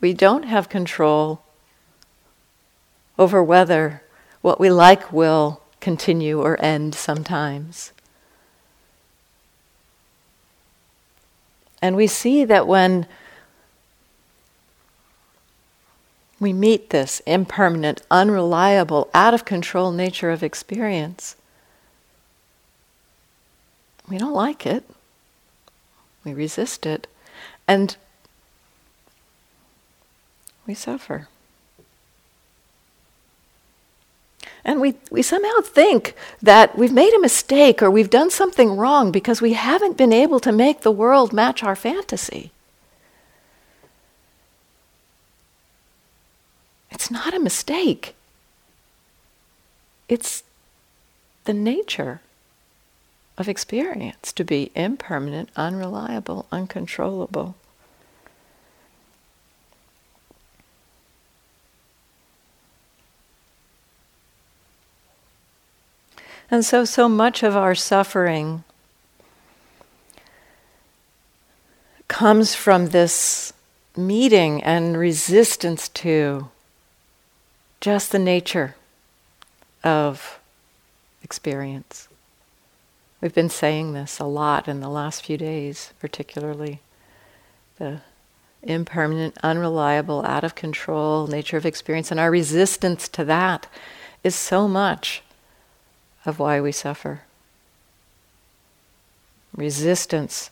We 0.01 0.13
don't 0.13 0.43
have 0.43 0.69
control 0.69 1.41
over 3.17 3.43
whether 3.43 4.01
what 4.41 4.59
we 4.59 4.69
like 4.69 5.11
will 5.11 5.61
continue 5.79 6.41
or 6.41 6.59
end 6.61 6.95
sometimes. 6.95 7.91
And 11.81 11.95
we 11.95 12.07
see 12.07 12.45
that 12.45 12.67
when 12.67 13.05
we 16.39 16.51
meet 16.51 16.89
this 16.89 17.21
impermanent, 17.21 18.01
unreliable, 18.09 19.09
out 19.13 19.33
of 19.33 19.45
control 19.45 19.91
nature 19.91 20.31
of 20.31 20.43
experience, 20.43 21.35
we 24.09 24.17
don't 24.17 24.33
like 24.33 24.65
it. 24.65 24.83
We 26.23 26.33
resist 26.33 26.85
it. 26.85 27.07
And 27.67 27.95
we 30.67 30.73
suffer. 30.73 31.27
And 34.65 34.81
we, 34.81 34.95
we 35.11 35.21
somehow 35.21 35.61
think 35.61 36.15
that 36.41 36.75
we've 36.75 36.91
made 36.91 37.13
a 37.13 37.21
mistake 37.21 37.83
or 37.83 37.91
we've 37.91 38.09
done 38.09 38.31
something 38.31 38.75
wrong 38.75 39.11
because 39.11 39.39
we 39.39 39.53
haven't 39.53 39.95
been 39.95 40.11
able 40.11 40.39
to 40.39 40.51
make 40.51 40.81
the 40.81 40.91
world 40.91 41.31
match 41.31 41.63
our 41.63 41.75
fantasy. 41.75 42.51
It's 46.89 47.11
not 47.11 47.35
a 47.35 47.39
mistake, 47.39 48.15
it's 50.09 50.43
the 51.43 51.53
nature 51.53 52.21
of 53.37 53.47
experience 53.47 54.31
to 54.33 54.43
be 54.43 54.71
impermanent, 54.75 55.49
unreliable, 55.55 56.47
uncontrollable. 56.51 57.55
And 66.49 66.63
so, 66.63 66.85
so 66.85 67.09
much 67.09 67.43
of 67.43 67.55
our 67.55 67.75
suffering 67.75 68.63
comes 72.07 72.53
from 72.53 72.89
this 72.89 73.51
meeting 73.97 74.63
and 74.63 74.97
resistance 74.97 75.89
to 75.89 76.49
just 77.81 78.11
the 78.11 78.19
nature 78.19 78.75
of 79.83 80.39
experience. 81.23 82.07
We've 83.21 83.33
been 83.33 83.49
saying 83.49 83.93
this 83.93 84.19
a 84.19 84.25
lot 84.25 84.67
in 84.67 84.81
the 84.81 84.89
last 84.89 85.25
few 85.25 85.37
days, 85.37 85.93
particularly 85.99 86.81
the 87.79 88.01
impermanent, 88.61 89.37
unreliable, 89.43 90.23
out 90.25 90.43
of 90.43 90.55
control 90.55 91.27
nature 91.27 91.57
of 91.57 91.65
experience, 91.65 92.11
and 92.11 92.19
our 92.19 92.31
resistance 92.31 93.07
to 93.09 93.23
that 93.25 93.67
is 94.23 94.35
so 94.35 94.67
much 94.67 95.21
of 96.25 96.39
why 96.39 96.59
we 96.59 96.71
suffer. 96.71 97.21
Resistance 99.55 100.49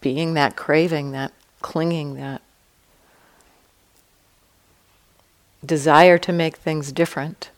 being 0.00 0.34
that 0.34 0.56
craving, 0.56 1.12
that 1.12 1.32
clinging, 1.60 2.14
that 2.14 2.40
desire 5.64 6.18
to 6.18 6.32
make 6.32 6.56
things 6.56 6.92
different, 6.92 7.50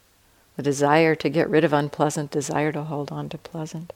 the 0.56 0.62
desire 0.62 1.14
to 1.14 1.28
get 1.28 1.48
rid 1.48 1.64
of 1.64 1.72
unpleasant, 1.72 2.30
desire 2.30 2.72
to 2.72 2.82
hold 2.82 3.12
on 3.12 3.28
to 3.28 3.38
pleasant. 3.38 3.92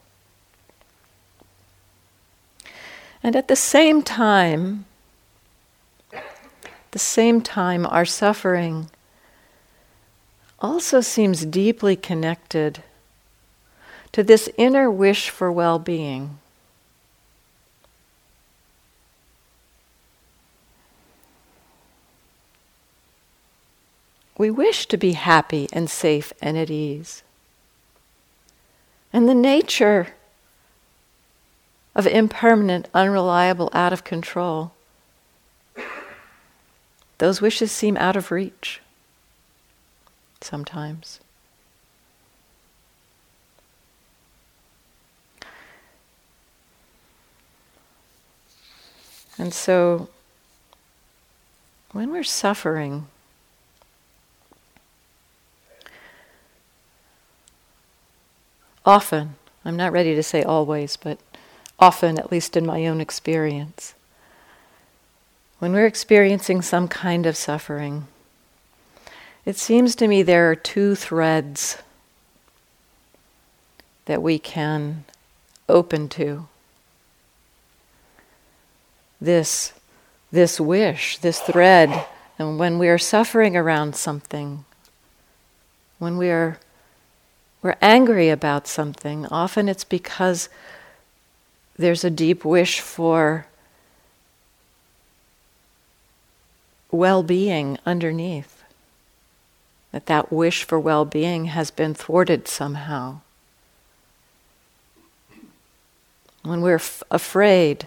And 3.22 3.34
at 3.34 3.48
the 3.48 3.56
same 3.56 4.02
time, 4.02 4.84
the 6.94 6.98
same 6.98 7.40
time, 7.40 7.86
our 7.86 8.04
suffering 8.04 8.88
also 10.64 11.02
seems 11.02 11.44
deeply 11.44 11.94
connected 11.94 12.82
to 14.12 14.22
this 14.22 14.48
inner 14.56 14.90
wish 14.90 15.28
for 15.28 15.52
well 15.52 15.78
being. 15.78 16.38
We 24.38 24.50
wish 24.50 24.86
to 24.86 24.96
be 24.96 25.12
happy 25.12 25.68
and 25.70 25.90
safe 25.90 26.32
and 26.40 26.56
at 26.56 26.70
ease. 26.70 27.22
And 29.12 29.28
the 29.28 29.34
nature 29.34 30.14
of 31.94 32.06
impermanent, 32.06 32.88
unreliable, 32.94 33.68
out 33.74 33.92
of 33.92 34.02
control, 34.02 34.72
those 37.18 37.42
wishes 37.42 37.70
seem 37.70 37.98
out 37.98 38.16
of 38.16 38.30
reach 38.30 38.80
sometimes. 40.44 41.20
And 49.36 49.52
so, 49.52 50.08
when 51.90 52.10
we're 52.12 52.22
suffering, 52.22 53.06
often, 58.86 59.34
I'm 59.64 59.76
not 59.76 59.92
ready 59.92 60.14
to 60.14 60.22
say 60.22 60.42
always, 60.42 60.96
but 60.96 61.18
often, 61.80 62.18
at 62.18 62.30
least 62.30 62.56
in 62.56 62.64
my 62.64 62.86
own 62.86 63.00
experience, 63.00 63.94
when 65.58 65.72
we're 65.72 65.86
experiencing 65.86 66.62
some 66.62 66.86
kind 66.86 67.26
of 67.26 67.36
suffering, 67.36 68.06
it 69.44 69.56
seems 69.56 69.94
to 69.96 70.08
me 70.08 70.22
there 70.22 70.50
are 70.50 70.56
two 70.56 70.94
threads 70.94 71.78
that 74.06 74.22
we 74.22 74.38
can 74.38 75.04
open 75.68 76.08
to. 76.08 76.46
This, 79.20 79.72
this 80.30 80.60
wish, 80.60 81.18
this 81.18 81.40
thread, 81.40 82.06
and 82.38 82.58
when 82.58 82.78
we 82.78 82.88
are 82.88 82.98
suffering 82.98 83.56
around 83.56 83.96
something, 83.96 84.64
when 85.98 86.16
we 86.16 86.30
are 86.30 86.58
we're 87.62 87.76
angry 87.80 88.28
about 88.28 88.68
something, 88.68 89.24
often 89.26 89.70
it's 89.70 89.84
because 89.84 90.50
there's 91.78 92.04
a 92.04 92.10
deep 92.10 92.44
wish 92.44 92.78
for 92.80 93.46
well 96.90 97.22
being 97.22 97.78
underneath 97.86 98.53
that 99.94 100.06
that 100.06 100.32
wish 100.32 100.64
for 100.64 100.80
well-being 100.80 101.44
has 101.44 101.70
been 101.70 101.94
thwarted 101.94 102.48
somehow. 102.48 103.20
When 106.42 106.62
we're 106.62 106.82
f- 106.82 107.04
afraid, 107.12 107.86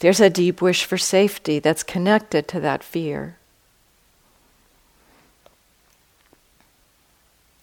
there's 0.00 0.18
a 0.18 0.28
deep 0.28 0.60
wish 0.60 0.84
for 0.84 0.98
safety 0.98 1.60
that's 1.60 1.84
connected 1.84 2.48
to 2.48 2.58
that 2.58 2.82
fear. 2.82 3.36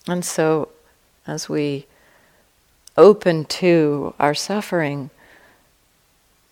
And 0.07 0.23
so, 0.23 0.69
as 1.27 1.49
we 1.49 1.87
open 2.95 3.43
to 3.59 4.13
our 4.21 4.33
suffering, 4.33 5.09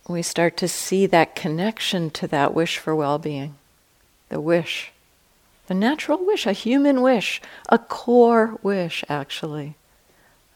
we 0.09 0.21
start 0.21 0.57
to 0.57 0.67
see 0.67 1.05
that 1.05 1.35
connection 1.37 2.09
to 2.09 2.27
that 2.27 2.53
wish 2.53 2.79
for 2.79 2.93
well 2.93 3.17
being. 3.17 3.55
The 4.27 4.41
wish. 4.41 4.91
The 5.67 5.73
natural 5.73 6.25
wish, 6.25 6.45
a 6.45 6.51
human 6.51 7.01
wish, 7.01 7.41
a 7.69 7.77
core 7.79 8.57
wish, 8.61 9.03
actually. 9.07 9.75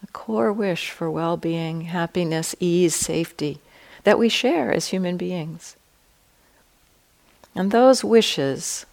A 0.02 0.06
core 0.08 0.52
wish 0.52 0.90
for 0.90 1.10
well 1.10 1.36
being, 1.36 1.82
happiness, 1.82 2.54
ease, 2.60 2.94
safety 2.94 3.60
that 4.04 4.18
we 4.18 4.28
share 4.28 4.72
as 4.72 4.88
human 4.88 5.16
beings. 5.16 5.76
And 7.54 7.70
those 7.70 8.04
wishes 8.04 8.86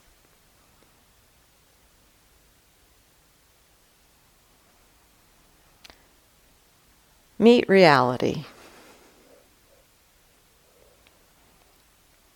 meet 7.37 7.67
reality. 7.69 8.45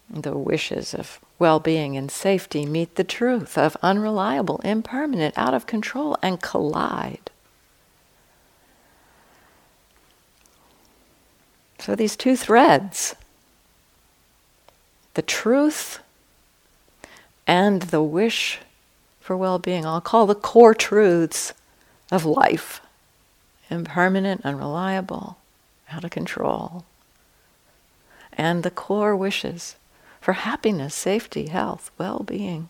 The 0.10 0.38
wishes 0.38 0.94
of 0.94 1.20
well 1.40 1.60
being 1.60 1.96
and 1.98 2.12
safety 2.12 2.66
meet 2.66 2.96
the 2.96 3.04
truth 3.04 3.58
of 3.58 3.78
unreliable, 3.82 4.60
impermanent, 4.64 5.36
out 5.38 5.54
of 5.54 5.66
control, 5.66 6.18
and 6.22 6.42
collide. 6.42 7.32
So 11.80 11.96
these 11.96 12.18
two 12.18 12.36
threads, 12.36 13.16
the 15.14 15.22
truth 15.22 16.00
and 17.48 17.84
the 17.84 18.04
wish 18.04 18.60
for 19.22 19.38
well 19.38 19.58
being, 19.58 19.86
I'll 19.86 20.02
call 20.02 20.28
the 20.28 20.36
core 20.36 20.76
truths 20.76 21.54
of 22.12 22.26
life 22.26 22.82
impermanent, 23.70 24.42
unreliable, 24.44 25.38
out 25.92 26.04
of 26.04 26.10
control. 26.10 26.86
And 28.34 28.64
the 28.64 28.72
core 28.72 29.16
wishes 29.16 29.76
for 30.30 30.34
happiness, 30.34 30.94
safety, 30.94 31.48
health, 31.48 31.90
well 31.98 32.20
being. 32.20 32.70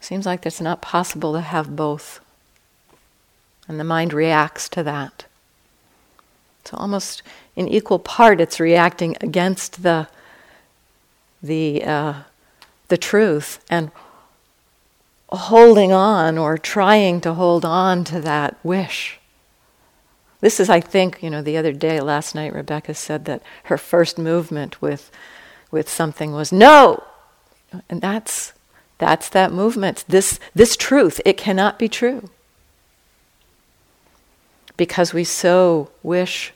Seems 0.00 0.26
like 0.26 0.44
it's 0.44 0.60
not 0.60 0.82
possible 0.82 1.32
to 1.34 1.40
have 1.42 1.76
both. 1.76 2.18
And 3.68 3.78
the 3.78 3.84
mind 3.84 4.12
reacts 4.12 4.68
to 4.70 4.82
that. 4.82 5.26
So 6.64 6.76
almost 6.76 7.22
in 7.54 7.68
equal 7.68 8.00
part, 8.00 8.40
it's 8.40 8.58
reacting 8.58 9.16
against 9.20 9.84
the 9.84 10.08
the 11.40 11.84
uh, 11.84 12.14
the 12.88 12.98
truth 12.98 13.64
and 13.70 13.92
holding 15.28 15.92
on 15.92 16.36
or 16.36 16.58
trying 16.58 17.20
to 17.20 17.34
hold 17.34 17.64
on 17.64 18.02
to 18.02 18.20
that 18.22 18.56
wish. 18.64 19.20
This 20.46 20.60
is, 20.60 20.70
I 20.70 20.78
think, 20.78 21.24
you 21.24 21.28
know, 21.28 21.42
the 21.42 21.56
other 21.56 21.72
day, 21.72 21.98
last 22.00 22.32
night, 22.32 22.54
Rebecca 22.54 22.94
said 22.94 23.24
that 23.24 23.42
her 23.64 23.76
first 23.76 24.16
movement 24.16 24.80
with, 24.80 25.10
with 25.72 25.88
something 25.88 26.30
was 26.30 26.52
no, 26.52 27.02
and 27.90 28.00
that's 28.00 28.52
that's 28.98 29.28
that 29.30 29.50
movement. 29.50 30.04
This 30.06 30.38
this 30.54 30.76
truth, 30.76 31.20
it 31.24 31.36
cannot 31.36 31.80
be 31.80 31.88
true 31.88 32.30
because 34.76 35.12
we 35.12 35.24
so 35.24 35.90
wish 36.04 36.52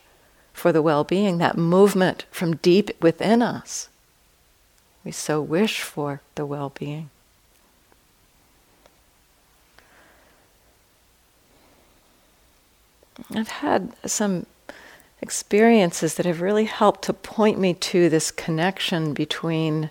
for 0.52 0.70
the 0.70 0.82
well-being, 0.82 1.38
that 1.38 1.58
movement 1.58 2.26
from 2.30 2.54
deep 2.54 2.92
within 3.02 3.42
us. 3.42 3.88
We 5.02 5.10
so 5.10 5.42
wish 5.42 5.80
for 5.80 6.20
the 6.36 6.46
well-being. 6.46 7.10
I've 13.34 13.48
had 13.48 13.92
some 14.06 14.46
experiences 15.22 16.14
that 16.14 16.26
have 16.26 16.40
really 16.40 16.64
helped 16.64 17.02
to 17.02 17.12
point 17.12 17.58
me 17.58 17.74
to 17.74 18.08
this 18.08 18.30
connection 18.30 19.12
between 19.12 19.90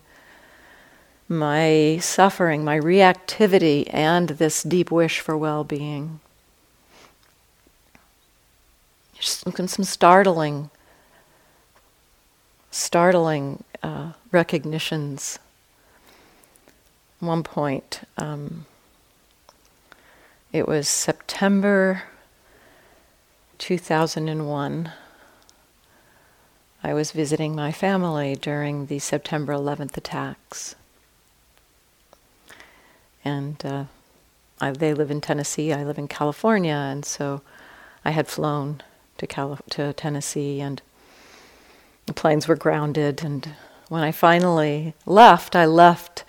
my 1.28 2.00
suffering, 2.02 2.66
my 2.66 2.80
reactivity, 2.80 3.88
and 3.94 4.30
this 4.30 4.64
deep 4.64 4.90
wish 4.90 5.20
for 5.20 5.38
well 5.38 5.64
being. 5.64 6.20
Some, 9.22 9.54
startling, 9.84 10.70
startling 12.72 13.64
uh, 13.84 14.14
recognitions. 14.32 15.38
one 17.20 17.44
point, 17.44 18.02
um, 18.18 18.66
it 20.52 20.68
was 20.68 20.88
September 20.88 22.04
2001, 23.60 24.92
I 26.82 26.94
was 26.94 27.12
visiting 27.12 27.56
my 27.56 27.72
family 27.72 28.36
during 28.36 28.86
the 28.86 29.00
September 29.00 29.54
11th 29.54 29.98
attacks. 29.98 30.76
And 33.24 33.64
uh, 33.66 33.84
I, 34.62 34.72
they 34.72 34.94
live 34.94 35.12
in 35.12 35.20
Tennessee, 35.22 35.74
I 35.74 35.84
live 35.84 35.98
in 35.98 36.08
California, 36.08 36.74
and 36.74 37.04
so 37.04 37.42
I 38.06 38.12
had 38.12 38.28
flown 38.28 38.82
to, 39.18 39.28
Cali- 39.28 39.58
to 39.72 39.92
Tennessee, 39.94 40.62
and 40.62 40.82
the 42.06 42.14
planes 42.14 42.48
were 42.48 42.56
grounded. 42.56 43.24
And 43.24 43.56
when 43.90 44.04
I 44.04 44.14
finally 44.14 44.94
left, 45.06 45.56
I 45.56 45.66
left 45.66 46.24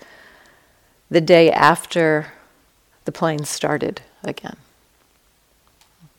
the 1.09 1.21
day 1.21 1.49
after 1.49 2.33
the 3.05 3.11
planes 3.11 3.49
started 3.49 4.01
again. 4.21 4.57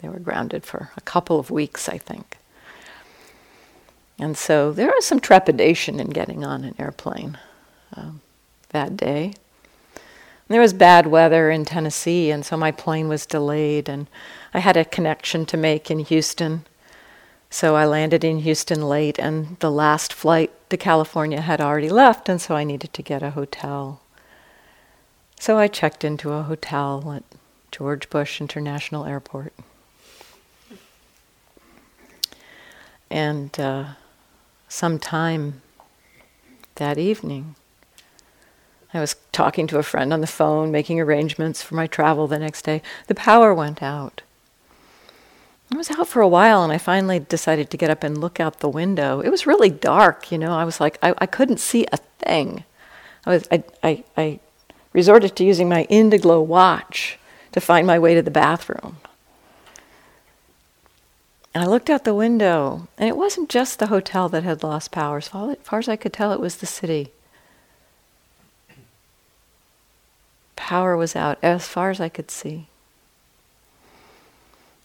They 0.03 0.09
were 0.09 0.19
grounded 0.19 0.67
for 0.67 0.91
a 0.97 1.01
couple 1.01 1.39
of 1.39 1.51
weeks, 1.51 1.89
I 1.89 1.97
think. 1.97 2.37
And 4.19 4.37
so 4.37 4.73
there 4.73 4.89
was 4.89 5.07
some 5.07 5.21
trepidation 5.21 6.01
in 6.01 6.11
getting 6.11 6.45
on 6.45 6.65
an 6.65 6.75
airplane 6.79 7.39
um, 7.97 8.21
that 8.71 8.97
day. 8.97 9.35
And 9.95 10.49
there 10.49 10.61
was 10.61 10.73
bad 10.73 11.07
weather 11.07 11.51
in 11.51 11.65
Tennessee, 11.65 12.31
and 12.31 12.45
so 12.45 12.57
my 12.57 12.73
plane 12.73 13.09
was 13.09 13.27
delayed, 13.27 13.89
and 13.89 14.09
I 14.53 14.59
had 14.59 14.77
a 14.77 14.85
connection 14.85 15.47
to 15.47 15.57
make 15.57 15.91
in 15.91 16.01
Houston. 16.01 16.67
So 17.49 17.77
I 17.77 17.87
landed 17.87 18.25
in 18.25 18.41
Houston 18.41 18.89
late, 18.89 19.19
and 19.19 19.57
the 19.61 19.71
last 19.71 20.13
flight 20.13 20.51
to 20.71 20.77
California 20.77 21.41
had 21.41 21.61
already 21.61 21.91
left, 21.91 22.29
and 22.29 22.41
so 22.41 22.55
I 22.55 22.65
needed 22.65 22.93
to 22.93 23.03
get 23.03 23.23
a 23.23 23.31
hotel. 23.31 24.01
So 25.39 25.59
I 25.59 25.69
checked 25.69 26.05
into 26.05 26.33
a 26.33 26.43
hotel 26.43 27.13
at 27.15 27.25
George 27.71 28.11
Bush 28.11 28.41
International 28.41 29.05
Airport. 29.05 29.53
And 33.13 33.61
uh, 33.61 33.85
sometime 34.69 35.61
that 36.77 36.97
evening, 36.97 37.57
I 38.95 39.01
was 39.01 39.17
talking 39.33 39.67
to 39.67 39.79
a 39.79 39.83
friend 39.83 40.15
on 40.15 40.23
the 40.23 40.27
phone, 40.27 40.71
making 40.71 40.99
arrangements 40.99 41.63
for 41.63 41.75
my 41.75 41.87
travel 41.87 42.27
the 42.27 42.39
next 42.39 42.63
day. 42.63 42.81
The 43.09 43.15
power 43.15 43.53
went 43.53 43.83
out. 43.83 44.23
I 45.71 45.77
was 45.77 45.91
out 45.91 46.09
for 46.09 46.23
a 46.23 46.29
while 46.29 46.65
and 46.65 46.73
I 46.73 46.79
finally 46.79 47.19
decided 47.19 47.69
to 47.69 47.77
get 47.77 47.91
up 47.91 48.03
and 48.03 48.17
look 48.17 48.41
out 48.41 48.61
the 48.61 48.69
window. 48.71 49.21
It 49.21 49.29
was 49.29 49.47
really 49.47 49.71
dark, 49.71 50.33
you 50.33 50.39
know. 50.39 50.55
I 50.55 50.65
was 50.65 50.81
like, 50.81 50.99
I, 51.03 51.13
I 51.19 51.27
couldn't 51.27 51.61
see 51.61 51.87
a 51.93 51.99
thing. 52.19 52.65
I, 53.27 53.31
was, 53.31 53.47
I, 53.53 53.63
I, 53.83 54.05
I 54.17 54.41
resorted 54.95 55.37
to 55.37 55.45
using 55.45 55.69
my 55.69 55.87
Indiglo 55.91 56.43
watch 56.43 57.19
to 57.53 57.61
find 57.61 57.87
my 57.87 57.99
way 57.99 58.15
to 58.15 58.23
the 58.23 58.31
bathroom. 58.31 58.97
And 61.55 61.63
I 61.63 61.67
looked 61.67 61.91
out 61.91 62.05
the 62.05 62.15
window, 62.15 62.89
and 62.97 63.09
it 63.09 63.17
wasn't 63.17 63.51
just 63.51 63.79
the 63.79 63.89
hotel 63.89 64.29
that 64.31 64.43
had 64.43 64.63
lost 64.63 64.91
power. 64.91 65.19
As 65.19 65.29
far 65.29 65.79
as 65.79 65.89
I 65.89 65.97
could 65.97 66.13
tell, 66.13 66.33
it 66.33 66.41
was 66.41 66.57
the 66.57 66.67
city. 66.67 67.13
Power 70.57 70.97
was 70.97 71.15
out 71.15 71.39
as 71.43 71.67
far 71.67 71.91
as 71.91 72.01
I 72.01 72.09
could 72.09 72.31
see. 72.31 72.69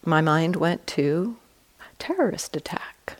My 0.04 0.20
mind 0.20 0.58
went 0.58 0.86
to 0.88 1.38
terrorist 2.00 2.56
attack. 2.56 3.18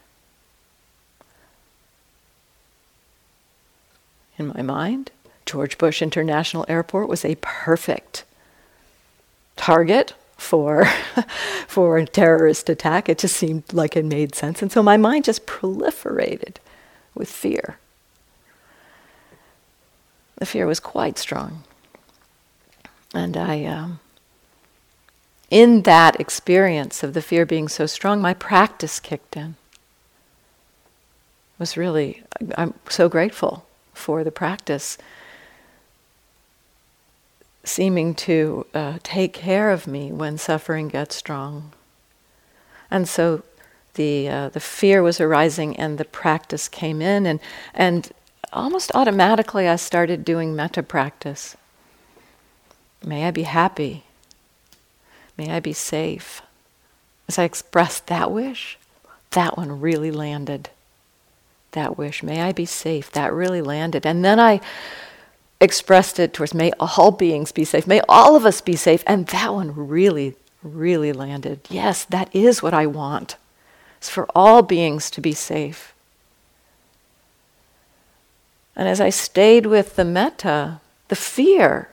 In 4.38 4.48
my 4.48 4.62
mind, 4.62 5.12
George 5.46 5.78
Bush 5.78 6.02
International 6.02 6.66
Airport 6.68 7.08
was 7.08 7.24
a 7.24 7.38
perfect 7.42 8.26
target 9.56 10.14
for 10.38 10.86
for 11.68 11.98
a 11.98 12.06
terrorist 12.06 12.70
attack. 12.70 13.10
It 13.10 13.20
just 13.20 13.36
seemed 13.36 13.74
like 13.74 13.96
it 13.96 14.06
made 14.06 14.36
sense, 14.36 14.62
and 14.62 14.72
so 14.72 14.82
my 14.82 14.98
mind 14.98 15.26
just 15.26 15.46
proliferated 15.46 16.58
with 17.14 17.30
fear. 17.30 17.78
The 20.38 20.46
fear 20.46 20.68
was 20.68 20.80
quite 20.80 21.18
strong, 21.18 21.64
and 23.14 23.36
I. 23.36 23.66
Um, 23.66 24.00
in 25.50 25.84
that 25.84 26.20
experience 26.20 27.04
of 27.04 27.14
the 27.14 27.22
fear 27.22 27.46
being 27.46 27.70
so 27.70 27.86
strong, 27.86 28.22
my 28.22 28.34
practice 28.34 29.00
kicked 29.00 29.38
in. 29.38 29.56
Was 31.58 31.78
really, 31.78 32.24
I'm 32.56 32.74
so 32.90 33.10
grateful 33.10 33.66
for 33.94 34.24
the 34.24 34.32
practice 34.32 34.98
seeming 37.68 38.16
to 38.16 38.66
uh, 38.74 38.98
take 39.04 39.34
care 39.34 39.72
of 39.72 39.88
me 39.88 40.12
when 40.12 40.38
suffering 40.38 40.88
gets 40.88 41.16
strong. 41.16 41.74
And 42.90 43.08
so 43.08 43.44
the, 43.96 44.30
uh, 44.30 44.50
the 44.50 44.60
fear 44.60 45.04
was 45.04 45.20
arising 45.20 45.76
and 45.78 45.98
the 45.98 46.06
practice 46.06 46.68
came 46.68 47.02
in, 47.02 47.26
and, 47.26 47.40
and 47.74 48.12
almost 48.54 48.92
automatically 48.96 49.68
I 49.68 49.76
started 49.76 50.24
doing 50.24 50.56
metta 50.56 50.84
practice. 50.84 51.58
May 53.04 53.26
I 53.26 53.32
be 53.32 53.44
happy. 53.44 54.04
May 55.38 55.52
I 55.52 55.60
be 55.60 55.74
safe. 55.74 56.42
As 57.28 57.38
I 57.38 57.44
expressed 57.44 58.08
that 58.08 58.32
wish, 58.32 58.78
that 59.32 59.58
one 59.58 59.82
really 59.82 60.12
landed. 60.12 60.70
That 61.72 61.98
wish, 61.98 62.24
may 62.24 62.42
I 62.42 62.54
be 62.54 62.66
safe, 62.66 63.12
that 63.12 63.34
really 63.34 63.62
landed. 63.62 64.06
And 64.06 64.24
then 64.24 64.40
I 64.40 64.62
expressed 65.60 66.20
it 66.20 66.34
towards 66.34 66.54
may 66.54 66.72
all 66.80 67.12
beings 67.12 67.52
be 67.52 67.66
safe, 67.66 67.88
may 67.88 68.02
all 68.08 68.36
of 68.36 68.46
us 68.46 68.62
be 68.62 68.76
safe. 68.76 69.04
And 69.08 69.28
that 69.28 69.54
one 69.54 69.74
really, 69.76 70.36
really 70.62 71.12
landed. 71.12 71.62
Yes, 71.70 72.06
that 72.06 72.34
is 72.36 72.62
what 72.62 72.74
I 72.74 72.86
want. 72.86 73.38
It's 73.98 74.10
for 74.10 74.28
all 74.36 74.62
beings 74.62 75.10
to 75.12 75.22
be 75.22 75.34
safe. 75.34 75.94
And 78.76 78.88
as 78.88 79.02
I 79.02 79.10
stayed 79.10 79.66
with 79.66 79.96
the 79.96 80.06
metta, 80.06 80.82
the 81.08 81.16
fear, 81.16 81.90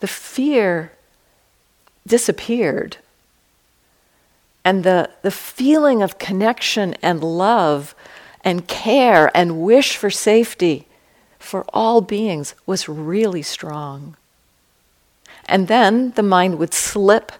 the 0.00 0.08
fear 0.08 0.92
disappeared. 2.04 2.96
And 4.64 4.82
the, 4.82 5.10
the 5.22 5.30
feeling 5.30 6.02
of 6.02 6.18
connection 6.18 6.94
and 6.94 7.22
love 7.22 7.94
and 8.42 8.66
care 8.66 9.30
and 9.36 9.62
wish 9.62 9.96
for 9.96 10.10
safety 10.10 10.87
for 11.48 11.64
all 11.72 12.02
beings 12.02 12.54
was 12.66 12.90
really 12.90 13.40
strong. 13.40 14.16
And 15.46 15.66
then 15.66 16.10
the 16.10 16.22
mind 16.22 16.58
would 16.58 16.74
slip 16.74 17.32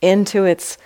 into 0.00 0.44
its 0.44 0.78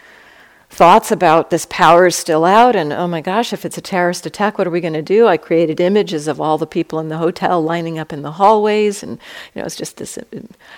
thoughts 0.71 1.13
about 1.13 1.51
this 1.51 1.67
power 1.69 2.07
is 2.07 2.17
still 2.17 2.45
out 2.45 2.77
and 2.77 2.93
oh 2.93 3.09
my 3.09 3.21
gosh 3.23 3.53
if 3.53 3.65
it's 3.65 3.79
a 3.79 3.83
terrorist 3.83 4.27
attack 4.27 4.59
what 4.59 4.67
are 4.67 4.71
we 4.71 4.81
going 4.81 4.93
to 4.95 5.03
do? 5.03 5.27
I 5.27 5.37
created 5.37 5.81
images 5.81 6.29
of 6.29 6.41
all 6.41 6.57
the 6.57 6.67
people 6.67 6.99
in 6.99 7.09
the 7.09 7.19
hotel 7.19 7.63
lining 7.63 7.99
up 7.99 8.13
in 8.13 8.23
the 8.23 8.33
hallways 8.33 9.03
and 9.03 9.19
you 9.55 9.61
know 9.61 9.67
it's 9.67 9.77
just 9.77 9.97
this 9.97 10.19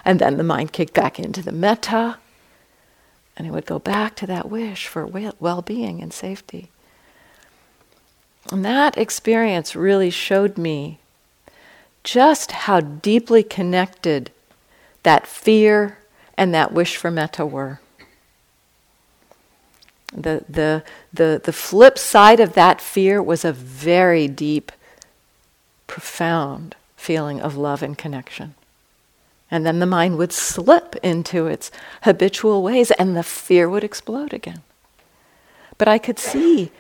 and 0.05 0.21
then 0.21 0.37
the 0.37 0.45
mind 0.45 0.73
kicked 0.73 0.95
back 0.95 1.19
into 1.19 1.43
the 1.43 1.53
metta 1.53 2.19
and 3.37 3.47
it 3.47 3.51
would 3.51 3.67
go 3.67 3.79
back 3.79 4.17
to 4.17 4.27
that 4.27 4.49
wish 4.49 4.87
for 4.87 5.07
well-being 5.07 6.03
and 6.03 6.13
safety. 6.13 6.71
And 8.51 8.65
that 8.65 8.97
experience 8.99 9.77
really 9.77 10.11
showed 10.11 10.57
me 10.57 11.00
just 12.05 12.53
how 12.53 12.81
deeply 12.81 13.43
connected 13.43 14.31
that 15.03 15.27
fear 15.27 15.99
and 16.37 16.55
that 16.55 16.73
wish 16.73 16.97
for 16.97 17.11
metta 17.11 17.45
were 17.45 17.81
the, 20.13 20.45
the, 20.49 20.83
the, 21.13 21.41
the 21.43 21.53
flip 21.53 21.99
side 21.99 22.41
of 22.41 22.55
that 22.55 22.81
fear 22.81 23.23
was 23.23 23.45
a 23.45 23.53
very 23.53 24.29
deep, 24.29 24.73
profound 25.87 26.75
feeling 26.97 27.41
of 27.41 27.57
love 27.57 27.83
and 27.83 27.97
connection. 27.97 28.55
And 29.51 29.67
then 29.67 29.79
the 29.81 29.87
mind 29.87 30.19
would 30.19 30.33
slip 30.33 30.97
into 31.03 31.47
its 31.47 31.71
habitual 32.03 32.63
ways 32.63 32.91
and 32.93 33.17
the 33.17 33.23
fear 33.23 33.69
would 33.69 33.85
explode 33.85 34.33
again. 34.33 34.63
But 35.79 35.89
I 35.89 35.99
could 35.99 36.19
see 36.19 36.71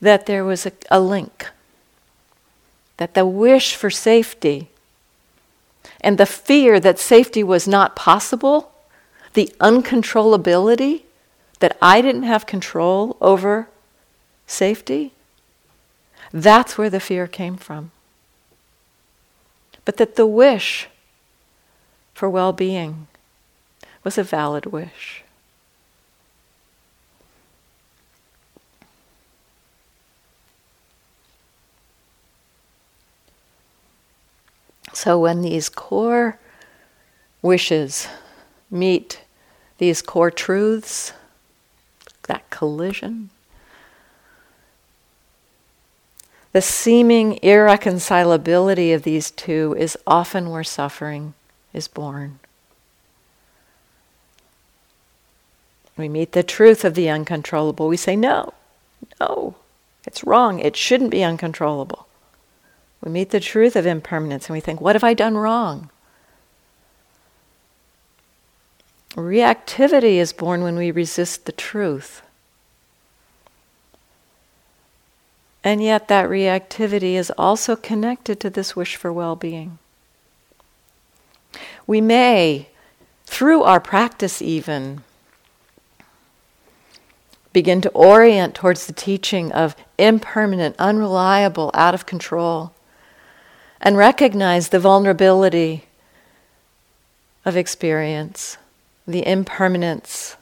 that 0.00 0.26
there 0.26 0.44
was 0.44 0.66
a, 0.66 0.72
a 0.90 1.00
link, 1.00 1.48
that 2.98 3.14
the 3.14 3.26
wish 3.26 3.74
for 3.74 3.90
safety 3.90 4.68
and 6.00 6.18
the 6.18 6.26
fear 6.26 6.78
that 6.78 6.98
safety 6.98 7.42
was 7.42 7.66
not 7.66 7.96
possible, 7.96 8.70
the 9.34 9.52
uncontrollability 9.60 11.02
that 11.60 11.76
I 11.82 12.00
didn't 12.00 12.24
have 12.24 12.46
control 12.46 13.16
over 13.20 13.68
safety, 14.46 15.12
that's 16.32 16.76
where 16.76 16.90
the 16.90 17.00
fear 17.00 17.26
came 17.26 17.56
from. 17.56 17.90
But 19.84 19.96
that 19.96 20.16
the 20.16 20.26
wish 20.26 20.88
for 22.14 22.28
well 22.28 22.52
being 22.52 23.06
was 24.04 24.18
a 24.18 24.22
valid 24.22 24.66
wish. 24.66 25.22
So 35.00 35.16
when 35.16 35.42
these 35.42 35.68
core 35.68 36.40
wishes 37.40 38.08
meet 38.68 39.20
these 39.78 40.02
core 40.02 40.32
truths, 40.32 41.12
that 42.24 42.50
collision. 42.50 43.30
The 46.50 46.60
seeming 46.60 47.38
irreconcilability 47.44 48.92
of 48.92 49.04
these 49.04 49.30
two 49.30 49.76
is 49.78 49.96
often 50.04 50.50
where 50.50 50.64
suffering 50.64 51.34
is 51.72 51.86
born. 51.86 52.40
We 55.96 56.08
meet 56.08 56.32
the 56.32 56.42
truth 56.42 56.84
of 56.84 56.96
the 56.96 57.08
uncontrollable. 57.08 57.86
We 57.86 57.96
say, 57.96 58.16
no, 58.16 58.52
no, 59.20 59.54
it's 60.04 60.24
wrong. 60.24 60.58
It 60.58 60.74
shouldn't 60.74 61.12
be 61.12 61.22
uncontrollable. 61.22 62.07
We 63.02 63.10
meet 63.10 63.30
the 63.30 63.40
truth 63.40 63.76
of 63.76 63.86
impermanence 63.86 64.46
and 64.46 64.54
we 64.54 64.60
think, 64.60 64.80
what 64.80 64.94
have 64.94 65.04
I 65.04 65.14
done 65.14 65.36
wrong? 65.36 65.90
Reactivity 69.14 70.14
is 70.14 70.32
born 70.32 70.62
when 70.62 70.76
we 70.76 70.90
resist 70.90 71.46
the 71.46 71.52
truth. 71.52 72.22
And 75.64 75.82
yet, 75.82 76.08
that 76.08 76.30
reactivity 76.30 77.14
is 77.14 77.32
also 77.36 77.74
connected 77.76 78.38
to 78.40 78.50
this 78.50 78.76
wish 78.76 78.96
for 78.96 79.12
well 79.12 79.36
being. 79.36 79.78
We 81.86 82.00
may, 82.00 82.68
through 83.26 83.64
our 83.64 83.80
practice 83.80 84.40
even, 84.40 85.02
begin 87.52 87.80
to 87.80 87.90
orient 87.90 88.54
towards 88.54 88.86
the 88.86 88.92
teaching 88.92 89.50
of 89.52 89.74
impermanent, 89.98 90.76
unreliable, 90.78 91.70
out 91.74 91.92
of 91.92 92.06
control, 92.06 92.72
and 93.80 93.96
recognize 93.96 94.68
the 94.68 94.80
vulnerability 94.80 95.84
of 97.44 97.56
experience 97.56 98.58
the 99.08 99.26
impermanence, 99.26 100.36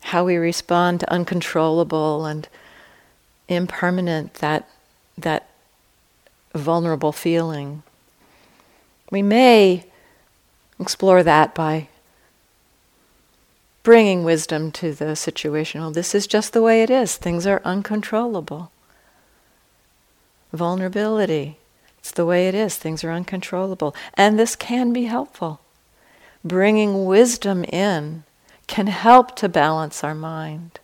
how 0.00 0.24
we 0.24 0.36
respond 0.36 1.00
to 1.00 1.10
uncontrollable 1.10 2.26
and 2.26 2.46
impermanent, 3.48 4.34
that, 4.34 4.68
that 5.16 5.48
vulnerable 6.54 7.12
feeling. 7.12 7.82
We 9.10 9.22
may 9.22 9.86
explore 10.78 11.22
that 11.22 11.54
by 11.54 11.88
bringing 13.82 14.22
wisdom 14.22 14.70
to 14.72 14.92
the 14.92 15.16
situation. 15.16 15.80
Well, 15.80 15.92
this 15.92 16.14
is 16.14 16.26
just 16.26 16.52
the 16.52 16.60
way 16.60 16.82
it 16.82 16.90
is. 16.90 17.16
Things 17.16 17.46
are 17.46 17.62
uncontrollable. 17.64 18.70
Vulnerability. 20.52 21.58
It's 22.06 22.12
the 22.12 22.24
way 22.24 22.46
it 22.46 22.54
is. 22.54 22.76
Things 22.76 23.02
are 23.02 23.10
uncontrollable. 23.10 23.92
And 24.14 24.38
this 24.38 24.54
can 24.54 24.92
be 24.92 25.06
helpful 25.06 25.60
bringing 26.44 27.04
wisdom 27.04 27.64
in 27.64 28.22
can 28.68 28.86
help 28.86 29.34
to 29.34 29.48
balance 29.48 30.04
our 30.04 30.14
mind. 30.14 30.78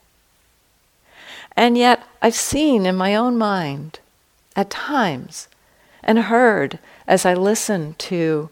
And 1.56 1.78
yet, 1.78 2.02
I've 2.20 2.34
seen 2.34 2.86
in 2.86 2.96
my 2.96 3.14
own 3.14 3.38
mind 3.38 4.00
at 4.56 4.68
times 4.68 5.46
and 6.02 6.18
heard 6.18 6.80
as 7.06 7.24
I 7.24 7.34
listen 7.34 7.94
to 7.98 8.50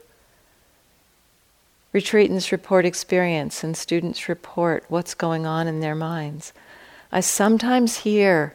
retreatants 1.92 2.52
report 2.52 2.86
experience 2.86 3.64
and 3.64 3.76
students 3.76 4.28
report 4.28 4.84
what's 4.86 5.14
going 5.14 5.44
on 5.44 5.66
in 5.66 5.80
their 5.80 5.96
minds. 5.96 6.52
I 7.10 7.18
sometimes 7.18 7.98
hear 7.98 8.54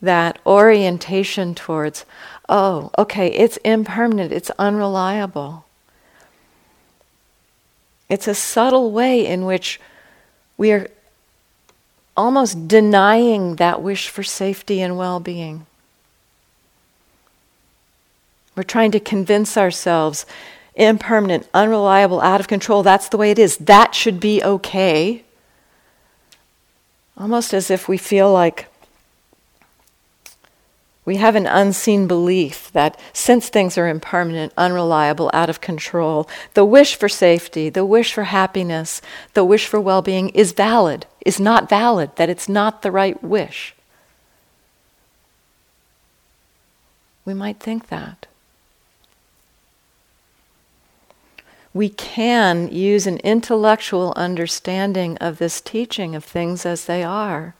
that 0.00 0.38
orientation 0.44 1.54
towards, 1.54 2.04
oh, 2.48 2.90
okay, 2.98 3.28
it's 3.28 3.56
impermanent, 3.58 4.32
it's 4.32 4.50
unreliable. 4.58 5.64
It's 8.08 8.28
a 8.28 8.34
subtle 8.34 8.92
way 8.92 9.26
in 9.26 9.44
which 9.44 9.80
we 10.56 10.72
are 10.72 10.88
almost 12.16 12.68
denying 12.68 13.56
that 13.56 13.82
wish 13.82 14.08
for 14.08 14.22
safety 14.22 14.80
and 14.80 14.96
well 14.96 15.20
being. 15.20 15.66
We're 18.54 18.62
trying 18.62 18.92
to 18.92 19.00
convince 19.00 19.56
ourselves 19.56 20.24
impermanent, 20.74 21.48
unreliable, 21.52 22.20
out 22.20 22.40
of 22.40 22.48
control, 22.48 22.82
that's 22.82 23.08
the 23.08 23.16
way 23.16 23.30
it 23.30 23.38
is. 23.38 23.56
That 23.58 23.94
should 23.94 24.20
be 24.20 24.42
okay. 24.42 25.24
Almost 27.16 27.54
as 27.54 27.70
if 27.70 27.88
we 27.88 27.96
feel 27.96 28.32
like 28.32 28.66
We 31.06 31.16
have 31.16 31.36
an 31.36 31.46
unseen 31.46 32.08
belief 32.08 32.72
that 32.72 32.98
since 33.12 33.48
things 33.48 33.78
are 33.78 33.88
impermanent, 33.88 34.52
unreliable, 34.58 35.30
out 35.32 35.48
of 35.48 35.60
control, 35.60 36.28
the 36.54 36.64
wish 36.64 36.96
for 36.96 37.08
safety, 37.08 37.70
the 37.70 37.86
wish 37.86 38.12
for 38.12 38.24
happiness, 38.24 39.00
the 39.32 39.44
wish 39.44 39.68
for 39.68 39.80
well 39.80 40.02
being 40.02 40.30
is 40.30 40.50
valid, 40.50 41.06
is 41.24 41.38
not 41.38 41.68
valid, 41.68 42.14
that 42.16 42.28
it's 42.28 42.48
not 42.48 42.82
the 42.82 42.90
right 42.90 43.22
wish. 43.22 43.72
We 47.24 47.34
might 47.34 47.60
think 47.60 47.86
that. 47.86 48.26
We 51.72 51.88
can 51.88 52.66
use 52.68 53.06
an 53.06 53.18
intellectual 53.18 54.12
understanding 54.16 55.18
of 55.18 55.38
this 55.38 55.60
teaching 55.60 56.16
of 56.16 56.24
things 56.24 56.66
as 56.66 56.86
they 56.86 57.04
are 57.04 57.54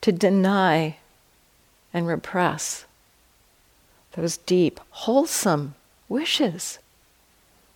to 0.00 0.10
deny 0.12 0.96
and 1.96 2.06
repress 2.06 2.84
those 4.16 4.36
deep, 4.36 4.80
wholesome 4.90 5.74
wishes. 6.10 6.78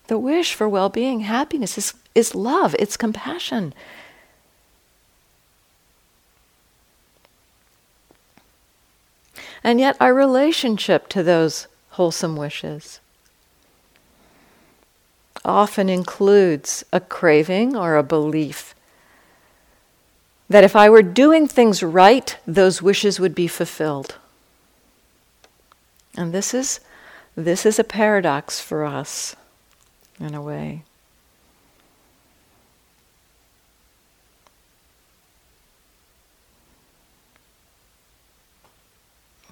The 0.09 0.19
wish 0.19 0.53
for 0.53 0.69
well 0.69 0.91
being, 0.91 1.21
happiness 1.21 1.79
is, 1.79 1.95
is 2.15 2.35
love, 2.35 2.77
it's 2.79 2.99
compassion. 2.99 3.73
And 9.65 9.81
yet, 9.81 9.97
our 9.99 10.13
relationship 10.13 11.09
to 11.09 11.23
those 11.23 11.67
wholesome 11.91 12.37
wishes 12.37 13.01
often 15.47 15.89
includes 15.89 16.85
a 16.93 17.01
craving 17.01 17.75
or 17.75 17.97
a 17.97 18.03
belief 18.03 18.75
that 20.51 20.65
if 20.65 20.75
I 20.75 20.91
were 20.91 21.03
doing 21.03 21.47
things 21.47 21.81
right, 21.81 22.37
those 22.45 22.83
wishes 22.83 23.21
would 23.21 23.37
be 23.37 23.47
fulfilled. 23.47 24.17
And 26.17 26.35
this 26.35 26.53
is, 26.53 26.81
this 27.37 27.65
is 27.65 27.79
a 27.79 27.85
paradox 27.85 28.61
for 28.61 28.85
us, 28.85 29.37
in 30.19 30.35
a 30.35 30.43
way. 30.43 30.83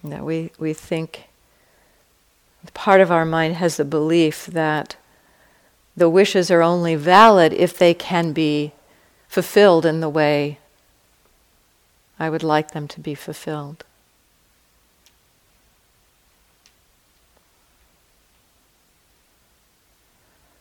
That 0.02 0.24
we, 0.24 0.50
we 0.58 0.72
think 0.72 1.28
part 2.74 3.00
of 3.00 3.12
our 3.12 3.24
mind 3.24 3.54
has 3.54 3.76
the 3.76 3.84
belief 3.84 4.46
that 4.46 4.96
the 5.96 6.10
wishes 6.10 6.50
are 6.50 6.62
only 6.62 6.96
valid 6.96 7.52
if 7.52 7.78
they 7.78 7.94
can 7.94 8.32
be 8.32 8.72
fulfilled 9.28 9.86
in 9.86 10.00
the 10.00 10.08
way 10.08 10.58
I 12.18 12.30
would 12.30 12.42
like 12.42 12.72
them 12.72 12.88
to 12.88 13.00
be 13.00 13.14
fulfilled. 13.14 13.84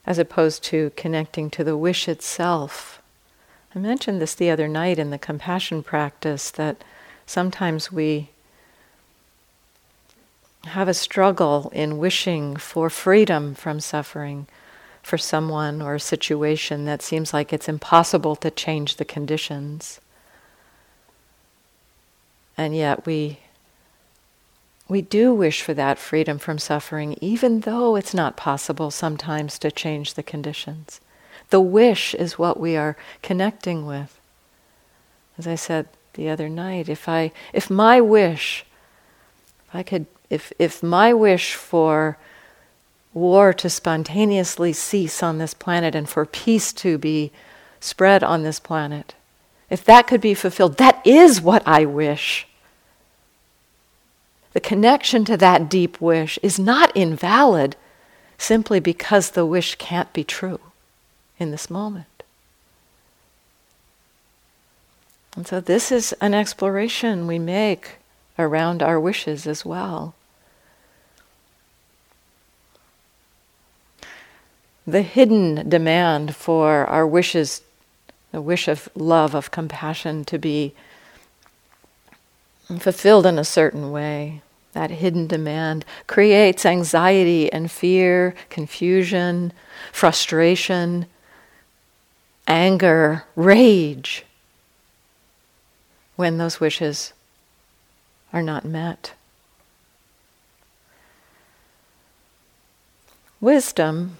As 0.05 0.19
opposed 0.19 0.63
to 0.65 0.91
connecting 0.95 1.49
to 1.51 1.63
the 1.63 1.75
wish 1.75 2.07
itself. 2.07 3.01
I 3.75 3.79
mentioned 3.79 4.21
this 4.21 4.35
the 4.35 4.49
other 4.49 4.67
night 4.67 4.99
in 4.99 5.09
the 5.09 5.17
compassion 5.17 5.83
practice 5.83 6.49
that 6.51 6.83
sometimes 7.25 7.91
we 7.91 8.29
have 10.65 10.87
a 10.87 10.93
struggle 10.93 11.69
in 11.73 11.97
wishing 11.97 12.55
for 12.55 12.89
freedom 12.89 13.53
from 13.53 13.79
suffering 13.79 14.47
for 15.01 15.17
someone 15.17 15.81
or 15.81 15.95
a 15.95 15.99
situation 15.99 16.85
that 16.85 17.01
seems 17.01 17.33
like 17.33 17.51
it's 17.51 17.69
impossible 17.69 18.35
to 18.35 18.51
change 18.51 18.97
the 18.97 19.05
conditions 19.05 19.99
and 22.57 22.75
yet 22.75 23.05
we 23.05 23.39
we 24.89 25.01
do 25.01 25.33
wish 25.33 25.61
for 25.61 25.73
that 25.73 25.99
freedom 25.99 26.39
from 26.39 26.57
suffering, 26.57 27.17
even 27.19 27.61
though 27.61 27.97
it's 27.97 28.13
not 28.13 28.37
possible 28.37 28.89
sometimes 28.89 29.59
to 29.59 29.69
change 29.69 30.13
the 30.13 30.23
conditions. 30.23 31.01
The 31.49 31.59
wish 31.59 32.13
is 32.13 32.39
what 32.39 32.59
we 32.59 32.77
are 32.77 32.95
connecting 33.21 33.85
with. 33.85 34.19
As 35.37 35.45
I 35.45 35.55
said 35.55 35.87
the 36.13 36.29
other 36.29 36.49
night, 36.49 36.89
if 36.89 37.07
I 37.07 37.31
if 37.53 37.69
my 37.69 38.01
wish 38.01 38.65
if 39.67 39.75
I 39.75 39.83
could 39.83 40.07
if 40.29 40.51
if 40.57 40.81
my 40.81 41.13
wish 41.13 41.53
for 41.53 42.17
war 43.13 43.53
to 43.53 43.69
spontaneously 43.69 44.73
cease 44.73 45.21
on 45.21 45.37
this 45.37 45.53
planet 45.53 45.95
and 45.95 46.07
for 46.07 46.25
peace 46.25 46.71
to 46.71 46.97
be 46.97 47.31
spread 47.79 48.23
on 48.23 48.43
this 48.43 48.59
planet, 48.59 49.15
if 49.69 49.83
that 49.85 50.07
could 50.07 50.21
be 50.21 50.33
fulfilled, 50.33 50.77
that 50.77 51.05
is 51.05 51.41
what 51.41 51.63
I 51.67 51.85
wish. 51.85 52.46
The 54.57 54.61
connection 54.61 55.23
to 55.25 55.37
that 55.37 55.69
deep 55.69 56.01
wish 56.01 56.39
is 56.41 56.57
not 56.57 56.91
invalid 56.97 57.75
simply 58.39 58.79
because 58.79 59.29
the 59.29 59.45
wish 59.45 59.75
can't 59.75 60.11
be 60.13 60.23
true 60.23 60.59
in 61.37 61.51
this 61.51 61.69
moment. 61.69 62.23
And 65.35 65.45
so, 65.45 65.59
this 65.59 65.91
is 65.91 66.11
an 66.21 66.33
exploration 66.33 67.27
we 67.27 67.37
make 67.37 67.97
around 68.39 68.81
our 68.81 68.99
wishes 68.99 69.45
as 69.45 69.63
well. 69.63 70.15
The 74.87 75.03
hidden 75.03 75.69
demand 75.69 76.35
for 76.35 76.87
our 76.87 77.05
wishes 77.05 77.61
the 78.31 78.41
wish 78.41 78.67
of 78.67 78.89
love, 78.95 79.35
of 79.35 79.51
compassion 79.51 80.25
to 80.25 80.39
be 80.39 80.73
fulfilled 82.79 83.27
in 83.27 83.37
a 83.37 83.45
certain 83.45 83.91
way, 83.91 84.41
that 84.77 84.91
hidden 84.91 85.25
demand, 85.25 85.83
creates 86.05 86.63
anxiety 86.63 87.51
and 87.51 87.71
fear, 87.71 88.35
confusion, 88.47 89.51
frustration, 89.91 91.07
anger, 92.47 93.23
rage 93.35 94.23
when 96.15 96.37
those 96.37 96.59
wishes 96.59 97.11
are 98.31 98.43
not 98.43 98.63
met. 98.63 99.13
Wisdom 103.41 104.19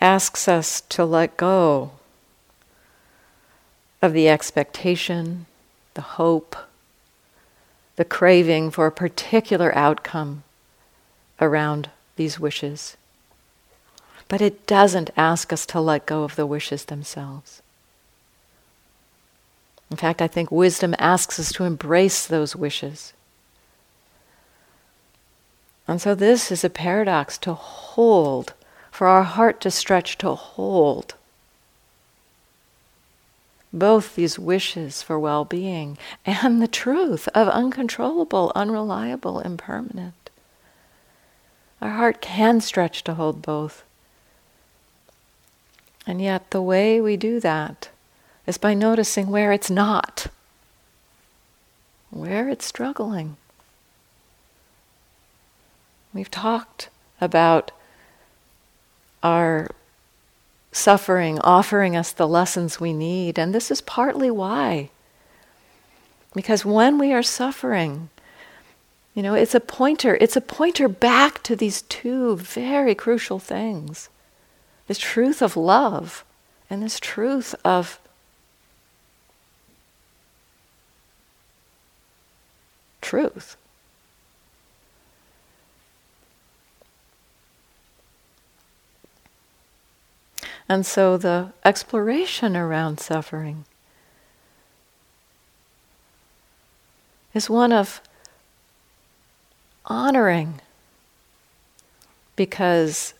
asks 0.00 0.48
us 0.48 0.80
to 0.80 1.04
let 1.04 1.36
go 1.36 1.90
of 4.00 4.14
the 4.14 4.26
expectation, 4.26 5.44
the 5.92 6.16
hope, 6.16 6.56
the 7.96 8.04
craving 8.04 8.70
for 8.70 8.86
a 8.86 8.92
particular 8.92 9.74
outcome 9.74 10.44
around 11.40 11.90
these 12.16 12.38
wishes. 12.38 12.96
But 14.28 14.40
it 14.40 14.66
doesn't 14.66 15.10
ask 15.16 15.52
us 15.52 15.66
to 15.66 15.80
let 15.80 16.06
go 16.06 16.22
of 16.22 16.36
the 16.36 16.46
wishes 16.46 16.84
themselves. 16.84 17.62
In 19.90 19.96
fact, 19.96 20.20
I 20.20 20.28
think 20.28 20.50
wisdom 20.50 20.94
asks 20.98 21.38
us 21.38 21.52
to 21.52 21.64
embrace 21.64 22.26
those 22.26 22.56
wishes. 22.56 23.12
And 25.86 26.00
so, 26.00 26.14
this 26.14 26.50
is 26.50 26.64
a 26.64 26.70
paradox 26.70 27.38
to 27.38 27.54
hold 27.54 28.54
for 28.90 29.06
our 29.06 29.22
heart 29.22 29.60
to 29.60 29.70
stretch 29.70 30.18
to 30.18 30.34
hold 30.34 31.15
both 33.72 34.14
these 34.14 34.38
wishes 34.38 35.02
for 35.02 35.18
well 35.18 35.44
being 35.44 35.98
and 36.24 36.62
the 36.62 36.68
truth 36.68 37.28
of 37.34 37.48
uncontrollable, 37.48 38.52
unreliable, 38.54 39.40
impermanent. 39.40 40.30
Our 41.80 41.90
heart 41.90 42.20
can 42.20 42.60
stretch 42.60 43.04
to 43.04 43.14
hold 43.14 43.42
both. 43.42 43.84
And 46.06 46.22
yet, 46.22 46.50
the 46.50 46.62
way 46.62 47.00
we 47.00 47.16
do 47.16 47.40
that 47.40 47.90
is 48.46 48.58
by 48.58 48.74
noticing 48.74 49.26
where 49.26 49.52
it's 49.52 49.70
not, 49.70 50.28
where 52.10 52.48
it's 52.48 52.64
struggling. 52.64 53.36
We've 56.14 56.30
talked 56.30 56.88
about 57.20 57.72
our 59.22 59.68
suffering 60.76 61.38
offering 61.40 61.96
us 61.96 62.12
the 62.12 62.28
lessons 62.28 62.78
we 62.78 62.92
need, 62.92 63.38
and 63.38 63.54
this 63.54 63.70
is 63.70 63.80
partly 63.80 64.30
why. 64.30 64.90
Because 66.34 66.64
when 66.64 66.98
we 66.98 67.12
are 67.12 67.22
suffering, 67.22 68.10
you 69.14 69.22
know, 69.22 69.34
it's 69.34 69.54
a 69.54 69.60
pointer, 69.60 70.18
it's 70.20 70.36
a 70.36 70.40
pointer 70.42 70.88
back 70.88 71.42
to 71.44 71.56
these 71.56 71.82
two 71.82 72.36
very 72.36 72.94
crucial 72.94 73.38
things 73.38 74.08
this 74.86 74.98
truth 74.98 75.42
of 75.42 75.56
love 75.56 76.24
and 76.70 76.80
this 76.80 77.00
truth 77.00 77.56
of 77.64 77.98
truth. 83.00 83.56
And 90.68 90.84
so 90.84 91.16
the 91.16 91.52
exploration 91.64 92.56
around 92.56 92.98
suffering 92.98 93.64
is 97.34 97.48
one 97.48 97.72
of 97.72 98.00
honoring 99.84 100.60
because 102.34 103.14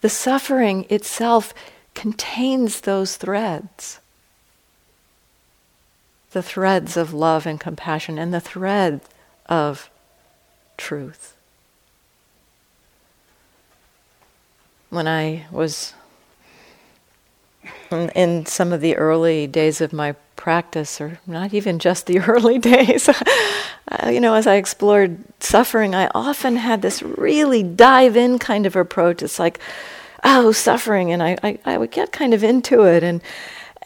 the 0.00 0.08
suffering 0.08 0.86
itself 0.88 1.52
contains 1.94 2.82
those 2.82 3.16
threads 3.16 4.00
the 6.36 6.42
threads 6.42 6.98
of 6.98 7.14
love 7.14 7.46
and 7.46 7.58
compassion 7.58 8.18
and 8.18 8.34
the 8.34 8.40
thread 8.40 9.00
of 9.46 9.88
truth. 10.76 11.34
When 14.90 15.08
I 15.08 15.46
was 15.50 15.94
Mm, 17.90 18.10
in 18.14 18.46
some 18.46 18.72
of 18.72 18.80
the 18.80 18.96
early 18.96 19.46
days 19.46 19.80
of 19.80 19.92
my 19.92 20.12
practice, 20.36 21.00
or 21.00 21.18
not 21.26 21.54
even 21.54 21.78
just 21.78 22.06
the 22.06 22.18
early 22.28 22.58
days, 22.58 23.08
uh, 23.88 24.08
you 24.08 24.20
know, 24.20 24.34
as 24.34 24.46
I 24.46 24.56
explored 24.56 25.18
suffering, 25.40 25.94
I 25.94 26.08
often 26.14 26.56
had 26.56 26.82
this 26.82 27.02
really 27.02 27.62
dive 27.62 28.16
in 28.16 28.38
kind 28.38 28.66
of 28.66 28.76
approach. 28.76 29.22
It's 29.22 29.38
like, 29.38 29.58
oh, 30.24 30.52
suffering, 30.52 31.12
and 31.12 31.22
I, 31.22 31.36
I, 31.42 31.58
I 31.64 31.78
would 31.78 31.90
get 31.90 32.12
kind 32.12 32.34
of 32.34 32.42
into 32.42 32.84
it, 32.84 33.02
and 33.02 33.20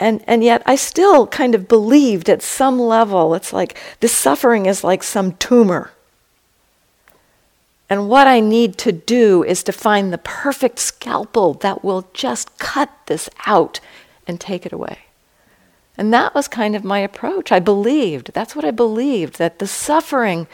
and, 0.01 0.25
and 0.27 0.43
yet 0.43 0.63
I 0.65 0.77
still 0.77 1.27
kind 1.27 1.55
of 1.55 1.69
believed 1.69 2.31
at 2.31 2.43
some 2.43 2.81
level, 2.81 3.35
it's 3.35 3.53
like 3.53 3.79
this 4.01 4.13
suffering 4.13 4.65
is 4.65 4.83
like 4.83 5.03
some 5.03 5.33
tumor. 5.35 5.91
And 7.91 8.09
what 8.09 8.29
I 8.29 8.39
need 8.39 8.79
to 8.79 8.93
do 8.93 9.43
is 9.43 9.65
to 9.65 9.73
find 9.73 10.13
the 10.13 10.19
perfect 10.19 10.79
scalpel 10.79 11.55
that 11.55 11.83
will 11.83 12.09
just 12.15 12.57
cut 12.57 12.89
this 13.07 13.29
out 13.47 13.81
and 14.29 14.41
take 14.41 14.65
it 14.65 14.73
away. 14.73 15.01
And 15.99 16.15
that 16.15 16.33
was 16.33 16.47
kind 16.47 16.77
of 16.77 16.85
my 16.85 17.01
approach. 17.01 17.51
I 17.51 17.59
believed, 17.59 18.33
that's 18.33 18.55
what 18.55 18.65
I 18.65 18.71
believed, 18.71 19.39
that 19.39 19.59
the 19.59 19.67
suffering, 19.67 20.47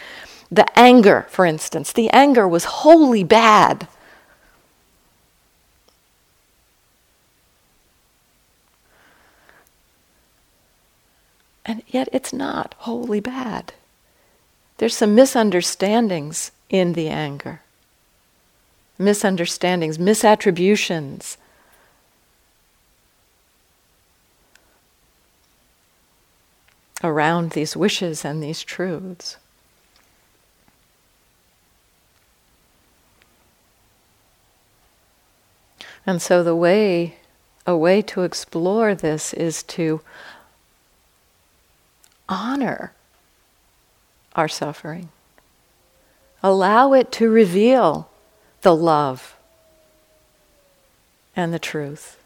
the 0.51 0.66
anger, 0.78 1.26
for 1.28 1.45
instance, 1.45 1.93
the 1.93 2.09
anger 2.09 2.49
was 2.49 2.64
wholly 2.64 3.22
bad. 3.22 3.87
And 11.66 11.82
yet 11.87 12.09
it's 12.12 12.32
not 12.32 12.74
wholly 12.78 13.20
bad. 13.20 13.74
There's 14.78 14.97
some 14.97 15.14
misunderstandings 15.14 16.51
in 16.69 16.95
the 16.95 17.09
anger, 17.09 17.61
misunderstandings, 18.99 19.99
misattributions. 19.99 21.37
Around 27.05 27.51
these 27.51 27.77
wishes 27.77 28.25
and 28.25 28.43
these 28.43 28.62
truths. 28.62 29.37
And 36.07 36.23
so 36.23 36.43
the 36.43 36.55
way, 36.55 37.17
a 37.67 37.77
way 37.77 38.01
to 38.03 38.23
explore 38.23 38.95
this 38.95 39.35
is 39.35 39.62
to 39.64 40.01
honor 42.29 42.93
our 44.35 44.49
suffering. 44.49 45.11
Allow 46.47 46.92
it 46.92 47.11
to 47.11 47.28
reveal 47.28 48.09
the 48.62 48.72
love 48.72 49.36
and 51.34 51.53
the 51.53 51.59
truth. 51.59 52.22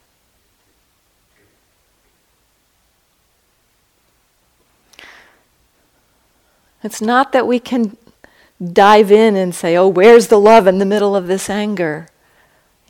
It's 6.84 7.00
not 7.00 7.32
that 7.32 7.46
we 7.46 7.58
can 7.58 7.96
dive 8.62 9.10
in 9.10 9.36
and 9.36 9.54
say, 9.54 9.74
oh, 9.74 9.88
where's 9.88 10.28
the 10.28 10.38
love 10.38 10.66
in 10.66 10.76
the 10.76 10.84
middle 10.84 11.16
of 11.16 11.26
this 11.26 11.48
anger? 11.48 12.06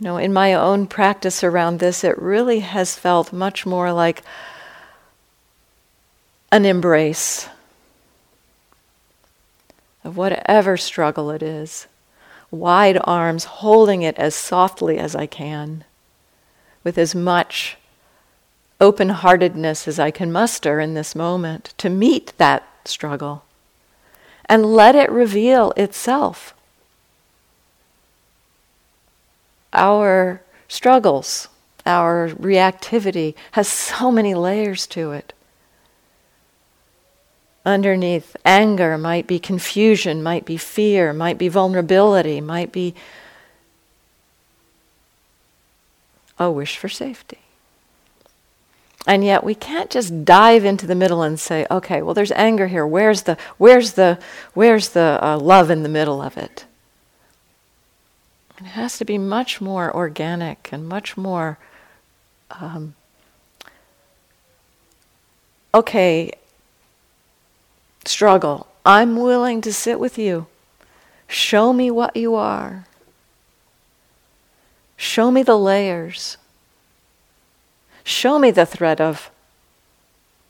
You 0.01 0.05
know, 0.07 0.17
in 0.17 0.33
my 0.33 0.53
own 0.53 0.89
practice 0.89 1.45
around 1.45 1.79
this, 1.79 2.03
it 2.03 2.21
really 2.21 2.59
has 2.59 2.97
felt 2.97 3.33
much 3.33 3.65
more 3.65 3.93
like, 3.93 4.25
an 6.51 6.65
embrace 6.65 7.49
of 10.05 10.17
whatever 10.17 10.77
struggle 10.77 11.31
it 11.31 11.43
is, 11.43 11.87
wide 12.51 12.99
arms 13.05 13.45
holding 13.45 14.03
it 14.03 14.17
as 14.19 14.35
softly 14.35 14.99
as 14.99 15.15
I 15.15 15.27
can, 15.27 15.85
with 16.83 16.99
as 16.99 17.15
much 17.15 17.77
open 18.81 19.11
heartedness 19.11 19.87
as 19.87 19.99
I 19.99 20.11
can 20.11 20.33
muster 20.33 20.81
in 20.81 20.95
this 20.95 21.15
moment 21.15 21.75
to 21.79 21.91
meet 21.91 22.33
that 22.39 22.67
struggle 22.85 23.45
and 24.47 24.65
let 24.65 24.97
it 24.97 25.11
reveal 25.11 25.73
itself. 25.77 26.55
Our 29.73 30.43
struggles, 30.67 31.49
our 31.87 32.31
reactivity 32.31 33.35
has 33.53 33.69
so 33.69 34.11
many 34.11 34.35
layers 34.35 34.87
to 34.89 35.13
it. 35.13 35.33
Underneath 37.71 38.35
anger 38.45 38.99
might 38.99 39.29
be 39.29 39.39
confusion, 39.39 40.25
might 40.25 40.45
be 40.45 40.57
fear, 40.57 41.13
might 41.13 41.39
be 41.39 41.47
vulnerability, 41.47 42.41
might 42.41 42.73
be 42.73 42.97
a 46.37 46.51
wish 46.51 46.77
for 46.77 46.89
safety. 46.89 47.39
And 49.07 49.23
yet 49.23 49.45
we 49.45 49.55
can't 49.55 49.89
just 49.89 50.25
dive 50.25 50.65
into 50.65 50.85
the 50.85 50.97
middle 50.97 51.23
and 51.23 51.39
say, 51.39 51.65
okay, 51.71 52.03
well 52.03 52.13
there's 52.13 52.33
anger 52.33 52.67
here. 52.67 52.85
Where's 52.85 53.23
the 53.23 53.39
where's 53.57 53.93
the 53.93 54.19
where's 54.53 54.89
the 54.89 55.21
uh, 55.23 55.39
love 55.39 55.71
in 55.71 55.85
the 55.85 55.89
middle 55.89 56.21
of 56.21 56.37
it? 56.37 56.65
It 58.59 58.65
has 58.65 58.99
to 58.99 59.05
be 59.05 59.17
much 59.17 59.61
more 59.61 59.95
organic 59.95 60.71
and 60.73 60.89
much 60.89 61.17
more 61.17 61.57
um, 62.51 62.97
okay, 65.73 66.33
struggle. 68.05 68.67
I'm 68.85 69.17
willing 69.17 69.61
to 69.63 69.73
sit 69.73 70.01
with 70.01 70.19
you. 70.19 70.47
Show 71.29 71.73
me 71.73 71.91
what 71.91 72.17
you 72.17 72.35
are. 72.35 72.87
Show 74.97 75.31
me 75.31 75.43
the 75.43 75.59
layers. 75.59 76.37
Show 78.03 78.39
me 78.39 78.51
the 78.51 78.67
thread 78.67 79.01
of 79.01 79.31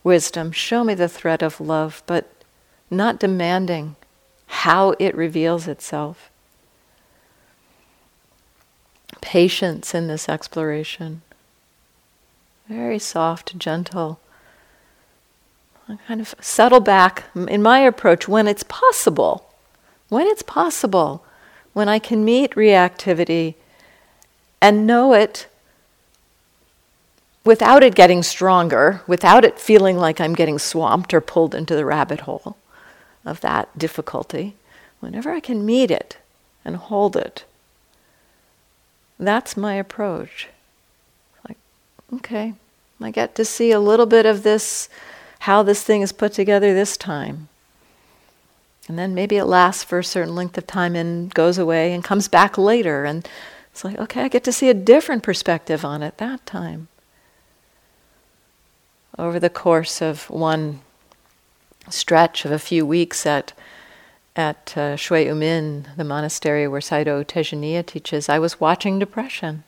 wisdom. 0.03 0.53
Show 0.53 0.85
me 0.85 0.95
the 0.95 1.09
thread 1.09 1.43
of 1.43 1.61
love, 1.61 2.03
but 2.07 2.31
not 2.91 3.21
demanding 3.21 3.97
how 4.47 4.95
it 4.99 5.15
reveals 5.15 5.69
itself. 5.69 6.31
Patience 9.21 9.95
in 9.95 10.09
this 10.09 10.29
exploration. 10.29 11.23
Very 12.69 12.99
soft, 12.99 13.59
gentle 13.59 14.21
I 15.91 15.97
kind 16.07 16.21
of 16.21 16.37
settle 16.41 16.79
back 16.79 17.25
in 17.35 17.63
my 17.63 17.81
approach 17.81 18.29
when 18.29 18.47
it's 18.47 18.63
possible. 18.63 19.51
When 20.09 20.29
it's 20.29 20.43
possible, 20.43 21.25
when 21.73 21.89
I 21.89 21.99
can 21.99 22.25
meet 22.25 22.53
reactivity 22.53 23.57
and 24.61 24.87
know 24.87 25.13
it 25.15 25.49
without 27.45 27.83
it 27.83 27.97
getting 27.97 28.23
stronger, 28.23 29.03
without 29.09 29.45
it 29.45 29.59
feeling 29.59 29.97
like 29.97 30.21
I'm 30.21 30.35
getting 30.35 30.61
swamped 30.61 31.13
or 31.13 31.21
pulled 31.21 31.57
into 31.57 31.75
the 31.75 31.85
rabbit 31.85 32.21
hole 32.21 32.57
of 33.25 33.41
that 33.41 33.77
difficulty, 33.77 34.55
whenever 35.01 35.33
I 35.33 35.41
can 35.41 35.67
meet 35.67 35.91
it 35.91 36.19
and 36.65 36.77
hold 36.77 37.17
it, 37.17 37.45
that's 39.19 39.57
my 39.57 39.75
approach. 39.75 40.49
Like, 41.49 41.59
okay, 42.15 42.55
I 43.01 43.11
get 43.11 43.35
to 43.35 43.45
see 43.45 43.73
a 43.73 43.81
little 43.81 44.07
bit 44.07 44.25
of 44.25 44.45
this 44.45 44.89
how 45.41 45.63
this 45.63 45.83
thing 45.83 46.03
is 46.03 46.13
put 46.13 46.33
together 46.33 46.75
this 46.75 46.97
time. 46.97 47.49
And 48.89 48.99
then 48.99 49.15
maybe 49.15 49.37
it 49.37 49.45
lasts 49.45 49.85
for 49.85 50.01
a 50.01 50.05
certain 50.05 50.35
length 50.35 50.59
of 50.59 50.67
time 50.67 50.97
and 50.97 51.33
goes 51.33 51.59
away 51.59 51.93
and 51.93 52.03
comes 52.05 52.29
back 52.29 52.59
later. 52.59 53.05
And 53.05 53.27
it's 53.73 53.85
like, 53.85 53.99
okay, 53.99 54.23
I 54.23 54.29
get 54.29 54.45
to 54.45 54.53
see 54.53 54.69
a 54.69 54.75
different 54.75 55.23
perspective 55.23 55.85
on 55.85 56.03
it 56.03 56.19
that 56.19 56.45
time. 56.45 56.89
Over 59.19 59.39
the 59.39 59.51
course 59.51 60.03
of 60.03 60.29
one 60.29 60.81
stretch 61.89 62.45
of 62.45 62.53
a 62.53 62.59
few 62.59 62.85
weeks 62.85 63.27
at 63.27 63.53
at 64.37 64.75
uh, 64.77 64.97
Shwe 64.97 65.27
Oo 65.27 65.35
Min, 65.35 65.89
the 65.97 66.05
monastery 66.05 66.69
where 66.69 66.81
Sayadaw 66.81 67.25
Tejaniya 67.27 67.85
teaches, 67.85 68.29
I 68.29 68.39
was 68.39 68.61
watching 68.61 68.99
depression. 68.99 69.65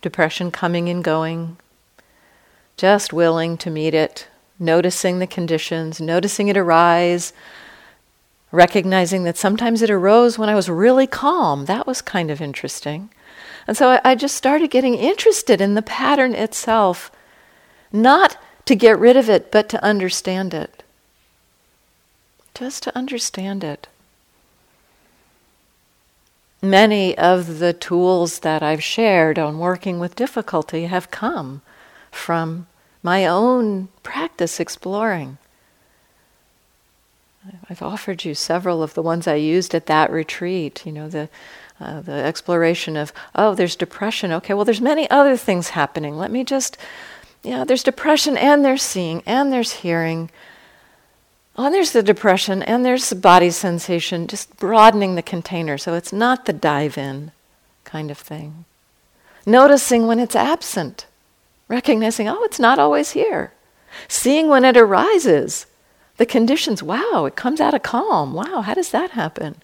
Depression 0.00 0.50
coming 0.50 0.88
and 0.88 1.04
going, 1.04 1.58
just 2.76 3.12
willing 3.12 3.56
to 3.58 3.70
meet 3.70 3.94
it, 3.94 4.28
noticing 4.64 5.18
the 5.20 5.26
conditions, 5.26 6.00
noticing 6.00 6.48
it 6.48 6.56
arise, 6.56 7.32
recognizing 8.52 9.24
that 9.24 9.36
sometimes 9.36 9.82
it 9.82 9.90
arose 9.90 10.38
when 10.38 10.48
I 10.48 10.54
was 10.54 10.68
really 10.68 11.06
calm. 11.06 11.66
That 11.66 11.86
was 11.86 12.02
kind 12.02 12.30
of 12.30 12.40
interesting. 12.40 13.10
And 13.66 13.76
so 13.76 13.90
I, 13.90 14.00
I 14.04 14.14
just 14.14 14.36
started 14.36 14.70
getting 14.70 14.94
interested 14.94 15.60
in 15.60 15.74
the 15.74 15.82
pattern 15.82 16.34
itself, 16.34 17.10
not 17.92 18.36
to 18.66 18.74
get 18.76 18.98
rid 18.98 19.16
of 19.16 19.28
it, 19.30 19.52
but 19.52 19.68
to 19.70 19.84
understand 19.84 20.54
it. 20.54 20.82
just 22.54 22.84
to 22.84 22.96
understand 22.96 23.64
it. 23.64 23.88
Many 26.62 27.16
of 27.18 27.58
the 27.58 27.72
tools 27.72 28.40
that 28.40 28.62
I've 28.62 28.82
shared 28.82 29.38
on 29.38 29.58
working 29.58 29.98
with 29.98 30.16
difficulty 30.16 30.86
have 30.86 31.10
come 31.10 31.62
from 32.10 32.66
my 33.04 33.26
own 33.26 33.88
practice 34.02 34.58
exploring. 34.58 35.38
I've 37.68 37.82
offered 37.82 38.24
you 38.24 38.34
several 38.34 38.82
of 38.82 38.94
the 38.94 39.02
ones 39.02 39.28
I 39.28 39.34
used 39.34 39.74
at 39.74 39.86
that 39.86 40.10
retreat. 40.10 40.84
You 40.86 40.92
know, 40.92 41.08
the 41.08 41.28
uh, 41.78 42.00
the 42.00 42.12
exploration 42.12 42.96
of 42.96 43.12
oh, 43.34 43.54
there's 43.54 43.76
depression. 43.76 44.32
Okay, 44.32 44.54
well, 44.54 44.64
there's 44.64 44.80
many 44.80 45.08
other 45.10 45.36
things 45.36 45.70
happening. 45.70 46.16
Let 46.16 46.30
me 46.30 46.42
just, 46.44 46.78
yeah, 47.42 47.64
there's 47.64 47.82
depression 47.82 48.36
and 48.36 48.64
there's 48.64 48.82
seeing 48.82 49.22
and 49.26 49.52
there's 49.52 49.72
hearing. 49.72 50.30
Oh, 51.56 51.66
and 51.66 51.74
there's 51.74 51.92
the 51.92 52.02
depression 52.02 52.62
and 52.62 52.84
there's 52.84 53.10
the 53.10 53.16
body 53.16 53.50
sensation. 53.50 54.26
Just 54.26 54.56
broadening 54.56 55.14
the 55.14 55.22
container 55.22 55.76
so 55.76 55.94
it's 55.94 56.12
not 56.12 56.46
the 56.46 56.52
dive 56.52 56.96
in 56.96 57.32
kind 57.84 58.10
of 58.10 58.18
thing. 58.18 58.64
Noticing 59.44 60.06
when 60.06 60.18
it's 60.18 60.34
absent, 60.34 61.06
recognizing 61.68 62.28
oh, 62.28 62.42
it's 62.44 62.60
not 62.60 62.78
always 62.78 63.12
here. 63.12 63.52
Seeing 64.08 64.48
when 64.48 64.64
it 64.64 64.76
arises 64.76 65.66
the 66.16 66.26
conditions, 66.26 66.82
wow, 66.82 67.24
it 67.26 67.36
comes 67.36 67.60
out 67.60 67.74
of 67.74 67.82
calm. 67.82 68.34
Wow, 68.34 68.62
how 68.62 68.74
does 68.74 68.90
that 68.90 69.10
happen? 69.10 69.56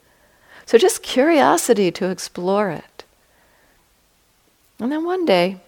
So 0.67 0.79
just 0.79 1.03
curiosity 1.03 1.91
to 1.93 2.11
explore 2.11 2.71
it. 2.71 3.05
And 4.79 4.91
then 4.91 5.05
one 5.05 5.27
day, 5.27 5.59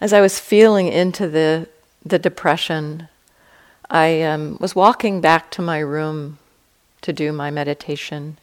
as 0.00 0.12
I 0.12 0.20
was 0.20 0.38
feeling 0.38 0.88
into 0.88 1.28
the, 1.28 1.68
the 2.04 2.18
depression, 2.18 3.08
I 3.88 4.22
um, 4.22 4.58
was 4.60 4.74
walking 4.74 5.20
back 5.20 5.50
to 5.52 5.62
my 5.62 5.78
room 5.78 6.38
to 7.02 7.12
do 7.12 7.32
my 7.32 7.50
meditation 7.50 8.36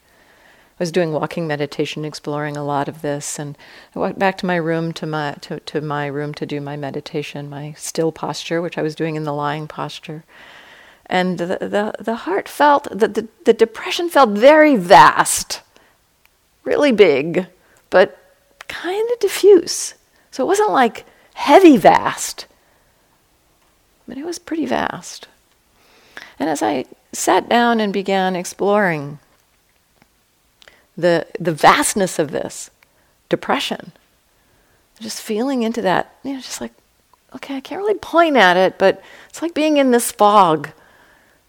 was 0.84 0.91
doing 0.91 1.13
walking 1.13 1.47
meditation, 1.47 2.03
exploring 2.03 2.57
a 2.57 2.63
lot 2.63 2.89
of 2.89 3.01
this, 3.01 3.39
and 3.39 3.57
I 3.95 3.99
walked 3.99 4.19
back 4.19 4.38
to 4.39 4.45
my 4.45 4.57
room 4.57 4.91
to 4.93 5.05
my 5.05 5.31
to, 5.39 5.61
to 5.61 5.79
my 5.79 6.07
room 6.07 6.34
to 6.34 6.45
do 6.45 6.59
my 6.59 6.75
meditation, 6.75 7.49
my 7.49 7.71
still 7.77 8.11
posture, 8.11 8.61
which 8.61 8.77
I 8.77 8.81
was 8.81 8.93
doing 8.93 9.15
in 9.15 9.23
the 9.23 9.31
lying 9.34 9.65
posture. 9.65 10.25
And 11.05 11.38
the, 11.38 11.45
the, 11.45 11.93
the 12.03 12.15
heart 12.15 12.49
felt, 12.49 12.89
the, 12.91 13.07
the, 13.07 13.29
the 13.45 13.53
depression 13.53 14.09
felt 14.09 14.31
very 14.31 14.75
vast, 14.75 15.61
really 16.65 16.91
big, 16.91 17.47
but 17.89 18.17
kind 18.67 19.09
of 19.09 19.19
diffuse. 19.19 19.93
So 20.31 20.43
it 20.43 20.47
wasn't 20.47 20.71
like 20.71 21.05
heavy 21.36 21.77
vast, 21.77 22.45
but 24.05 24.17
it 24.17 24.25
was 24.25 24.38
pretty 24.38 24.65
vast. 24.65 25.29
And 26.38 26.49
as 26.49 26.61
I 26.61 26.84
sat 27.13 27.47
down 27.47 27.79
and 27.79 27.93
began 27.93 28.36
exploring 28.36 29.19
the, 30.98 31.26
the 31.39 31.54
vastness 31.54 32.20
of 32.20 32.32
this 32.32 32.70
depression. 33.30 33.91
Just 35.00 35.22
feeling 35.22 35.64
into 35.64 35.82
that, 35.82 36.16
you 36.24 36.34
know, 36.34 36.39
just 36.39 36.62
like, 36.62 36.74
okay, 37.36 37.56
I 37.56 37.62
can't 37.62 37.82
really 37.82 37.96
point 37.96 38.38
at 38.38 38.58
it, 38.58 38.78
but 38.78 39.02
it's 39.30 39.41
like 39.41 39.54
being 39.54 39.78
in 39.78 39.91
this 39.91 40.12
fog. 40.12 40.70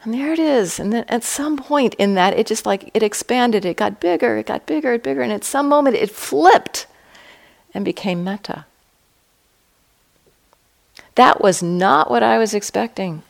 And 0.03 0.13
there 0.13 0.33
it 0.33 0.39
is. 0.39 0.79
And 0.79 0.93
then 0.93 1.05
at 1.09 1.25
some 1.25 1.57
point 1.57 1.95
in 1.95 2.15
that, 2.15 2.39
it 2.39 2.47
just 2.47 2.67
like, 2.67 2.91
it 2.95 3.03
expanded, 3.03 3.65
it 3.65 3.77
got 3.77 4.01
bigger, 4.01 4.37
it 4.37 4.47
got 4.47 4.67
bigger, 4.67 4.95
and 4.95 5.03
bigger. 5.03 5.23
And 5.23 5.33
at 5.33 5.45
some 5.45 5.69
moment, 5.69 5.97
it 5.97 6.11
flipped 6.11 6.87
and 7.73 7.85
became 7.85 8.25
metta. 8.25 8.67
That 11.15 11.41
was 11.41 11.63
not 11.63 12.11
what 12.11 12.23
I 12.23 12.39
was 12.39 12.55
expecting 12.55 13.23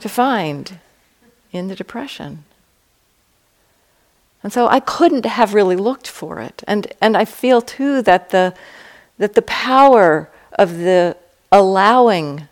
to 0.00 0.08
find 0.08 0.78
in 1.52 1.68
the 1.68 1.76
depression. 1.76 2.44
And 4.46 4.52
so 4.52 4.68
I 4.68 4.78
couldn't 4.78 5.26
have 5.26 5.54
really 5.54 5.74
looked 5.74 6.06
for 6.06 6.38
it. 6.38 6.62
And, 6.68 6.86
and 7.00 7.16
I 7.16 7.24
feel 7.24 7.60
too 7.60 8.00
that 8.02 8.30
the, 8.30 8.54
that 9.18 9.34
the 9.34 9.42
power 9.42 10.30
of 10.52 10.78
the 10.78 11.16
allowing 11.50 12.46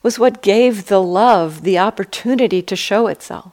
was 0.00 0.16
what 0.16 0.42
gave 0.42 0.86
the 0.86 1.02
love 1.02 1.62
the 1.62 1.76
opportunity 1.76 2.62
to 2.62 2.76
show 2.76 3.08
itself. 3.08 3.50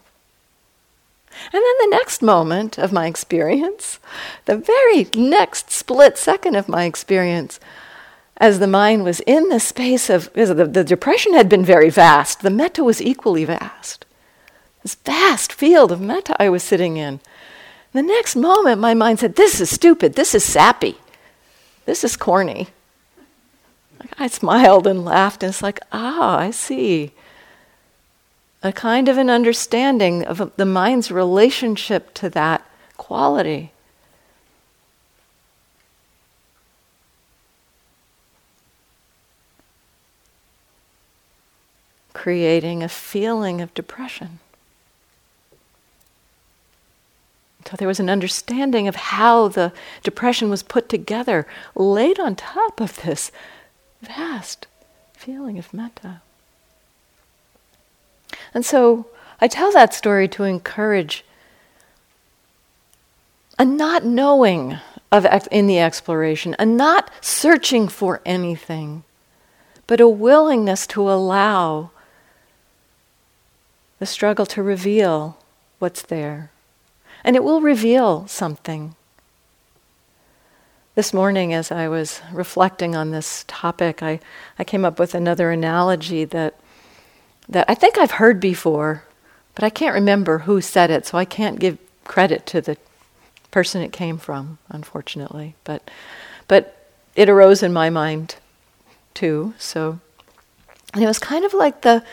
And 1.52 1.64
then 1.64 1.74
the 1.80 1.98
next 1.98 2.22
moment 2.22 2.78
of 2.78 2.94
my 2.94 3.08
experience, 3.08 3.98
the 4.46 4.58
very 4.58 5.08
next 5.16 5.72
split 5.72 6.20
second 6.20 6.56
of 6.56 6.70
my 6.70 6.84
experience, 6.84 7.60
as 8.38 8.60
the 8.60 8.68
mind 8.68 9.04
was 9.06 9.22
in 9.22 9.50
the 9.50 9.60
space 9.60 10.12
of, 10.12 10.32
the, 10.34 10.70
the 10.72 10.84
depression 10.84 11.34
had 11.34 11.50
been 11.50 11.66
very 11.66 11.90
vast, 11.90 12.42
the 12.42 12.52
metta 12.52 12.84
was 12.84 13.02
equally 13.02 13.44
vast 13.44 14.05
this 14.86 14.94
vast 14.94 15.52
field 15.52 15.92
of 15.92 16.00
metta 16.00 16.36
I 16.40 16.48
was 16.48 16.62
sitting 16.62 16.96
in. 16.96 17.20
The 17.92 18.04
next 18.04 18.36
moment, 18.36 18.80
my 18.80 18.94
mind 18.94 19.18
said, 19.18 19.36
This 19.36 19.60
is 19.60 19.68
stupid. 19.68 20.14
This 20.14 20.36
is 20.36 20.44
sappy. 20.44 21.00
This 21.86 22.04
is 22.04 22.16
corny. 22.16 22.68
I 24.20 24.28
smiled 24.28 24.86
and 24.86 25.04
laughed, 25.04 25.42
and 25.42 25.50
it's 25.50 25.64
like, 25.64 25.80
ah, 25.92 26.38
I 26.38 26.52
see. 26.52 27.14
A 28.62 28.72
kind 28.72 29.10
of 29.10 29.18
an 29.18 29.32
understanding 29.32 30.24
of 30.24 30.52
the 30.56 30.66
mind's 30.68 31.10
relationship 31.10 32.14
to 32.16 32.30
that 32.30 32.64
quality. 32.96 33.72
Creating 42.14 42.84
a 42.84 42.90
feeling 42.90 43.62
of 43.62 43.74
depression. 43.74 44.38
So 47.68 47.76
there 47.76 47.88
was 47.88 48.00
an 48.00 48.10
understanding 48.10 48.88
of 48.88 48.96
how 48.96 49.48
the 49.48 49.74
depression 50.04 50.50
was 50.50 50.62
put 50.62 50.88
together, 50.88 51.48
laid 51.74 52.20
on 52.20 52.36
top 52.36 52.80
of 52.80 53.02
this 53.02 53.32
vast 54.02 54.68
feeling 55.14 55.58
of 55.58 55.74
metta. 55.74 56.22
And 58.54 58.64
so 58.64 59.08
I 59.42 59.48
tell 59.48 59.72
that 59.72 59.94
story 59.94 60.28
to 60.30 60.44
encourage 60.44 61.26
a 63.58 63.66
not 63.66 64.06
knowing 64.06 64.78
of 65.12 65.26
in 65.52 65.66
the 65.66 65.80
exploration, 65.80 66.56
a 66.60 66.66
not 66.66 67.10
searching 67.22 67.88
for 67.88 68.22
anything, 68.26 69.04
but 69.88 70.00
a 70.00 70.08
willingness 70.08 70.86
to 70.88 71.10
allow 71.10 71.90
the 73.98 74.06
struggle 74.06 74.46
to 74.46 74.62
reveal 74.62 75.38
what's 75.80 76.02
there 76.04 76.52
and 77.26 77.36
it 77.36 77.44
will 77.44 77.60
reveal 77.60 78.28
something. 78.28 78.96
This 80.94 81.12
morning, 81.12 81.54
as 81.54 81.72
I 81.72 81.88
was 81.88 82.22
reflecting 82.32 82.96
on 82.96 83.10
this 83.10 83.44
topic, 83.48 84.04
I, 84.04 84.20
I 84.60 84.64
came 84.64 84.86
up 84.86 85.00
with 85.00 85.16
another 85.16 85.50
analogy 85.50 86.24
that, 86.26 86.54
that 87.50 87.66
I 87.68 87.74
think 87.74 87.98
I've 87.98 88.12
heard 88.12 88.40
before, 88.40 89.04
but 89.56 89.64
I 89.64 89.72
can't 89.72 89.96
remember 89.96 90.40
who 90.40 90.62
said 90.62 90.92
it, 90.92 91.08
so 91.08 91.18
I 91.18 91.26
can't 91.26 91.60
give 91.60 91.80
credit 92.04 92.46
to 92.46 92.62
the 92.62 92.78
person 93.50 93.82
it 93.82 93.92
came 93.92 94.20
from, 94.20 94.60
unfortunately. 94.70 95.56
But, 95.64 95.90
but 96.48 96.92
it 97.16 97.28
arose 97.28 97.64
in 97.64 97.74
my 97.74 97.90
mind 97.90 98.36
too. 99.16 99.56
So, 99.58 100.00
and 100.94 101.04
it 101.04 101.08
was 101.08 101.20
kind 101.20 101.44
of 101.44 101.56
like 101.56 101.82
the, 101.82 102.04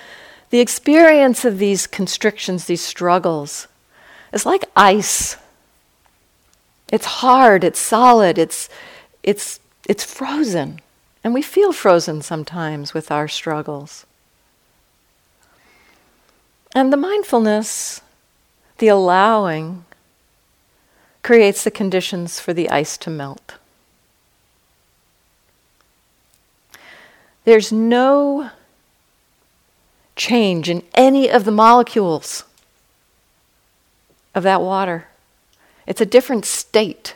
the 0.48 0.60
experience 0.60 1.44
of 1.44 1.58
these 1.58 1.86
constrictions, 1.86 2.64
these 2.64 2.82
struggles 2.82 3.68
is 4.32 4.46
like 4.46 4.64
ice. 4.76 5.36
It's 6.90 7.06
hard, 7.06 7.64
it's 7.64 7.78
solid, 7.78 8.38
it's, 8.38 8.68
it's, 9.22 9.60
it's 9.88 10.04
frozen. 10.04 10.80
And 11.24 11.32
we 11.32 11.42
feel 11.42 11.72
frozen 11.72 12.22
sometimes 12.22 12.94
with 12.94 13.10
our 13.10 13.28
struggles. 13.28 14.06
And 16.74 16.92
the 16.92 16.96
mindfulness, 16.96 18.00
the 18.78 18.88
allowing, 18.88 19.84
creates 21.22 21.64
the 21.64 21.70
conditions 21.70 22.40
for 22.40 22.52
the 22.52 22.68
ice 22.70 22.98
to 22.98 23.10
melt. 23.10 23.54
There's 27.44 27.72
no 27.72 28.50
change 30.16 30.68
in 30.68 30.82
any 30.94 31.30
of 31.30 31.44
the 31.44 31.50
molecules 31.50 32.44
of 34.34 34.42
that 34.42 34.62
water. 34.62 35.06
It's 35.86 36.00
a 36.00 36.06
different 36.06 36.44
state. 36.44 37.14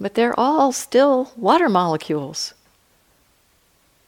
But 0.00 0.14
they're 0.14 0.38
all 0.38 0.72
still 0.72 1.32
water 1.36 1.68
molecules. 1.68 2.54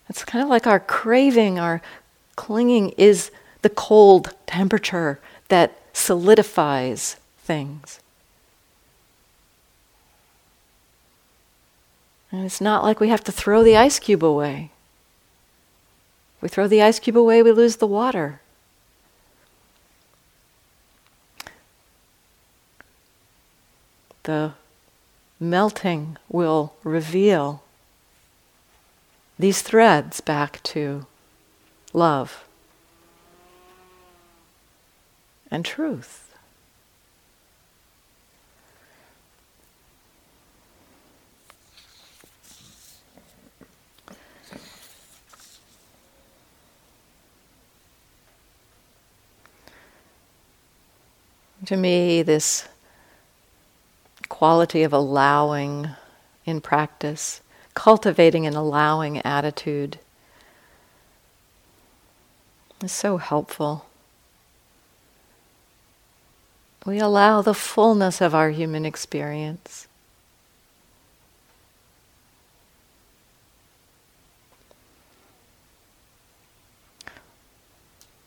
It's 0.08 0.24
kind 0.24 0.42
of 0.42 0.50
like 0.50 0.66
our 0.66 0.80
craving, 0.80 1.58
our 1.58 1.80
clinging 2.36 2.90
is 2.90 3.30
the 3.62 3.70
cold 3.70 4.34
temperature 4.46 5.18
that 5.48 5.78
solidifies 5.92 7.16
things. 7.38 8.00
And 12.30 12.44
it's 12.44 12.60
not 12.60 12.84
like 12.84 13.00
we 13.00 13.08
have 13.08 13.24
to 13.24 13.32
throw 13.32 13.62
the 13.62 13.76
ice 13.76 13.98
cube 13.98 14.24
away. 14.24 14.70
If 16.36 16.42
We 16.42 16.48
throw 16.48 16.68
the 16.68 16.82
ice 16.82 16.98
cube 16.98 17.16
away, 17.16 17.42
we 17.42 17.50
lose 17.50 17.76
the 17.76 17.86
water. 17.86 18.40
The 24.26 24.54
melting 25.38 26.16
will 26.28 26.74
reveal 26.82 27.62
these 29.38 29.62
threads 29.62 30.20
back 30.20 30.60
to 30.64 31.06
love 31.92 32.44
and 35.48 35.64
truth. 35.64 36.34
To 51.66 51.76
me, 51.76 52.22
this 52.22 52.66
quality 54.36 54.82
of 54.82 54.92
allowing 54.92 55.88
in 56.44 56.60
practice, 56.60 57.40
cultivating 57.72 58.46
an 58.46 58.54
allowing 58.54 59.16
attitude, 59.24 59.98
is 62.82 62.92
so 62.92 63.16
helpful. 63.16 63.86
We 66.84 66.98
allow 66.98 67.40
the 67.40 67.54
fullness 67.54 68.20
of 68.20 68.34
our 68.34 68.50
human 68.50 68.84
experience. 68.84 69.88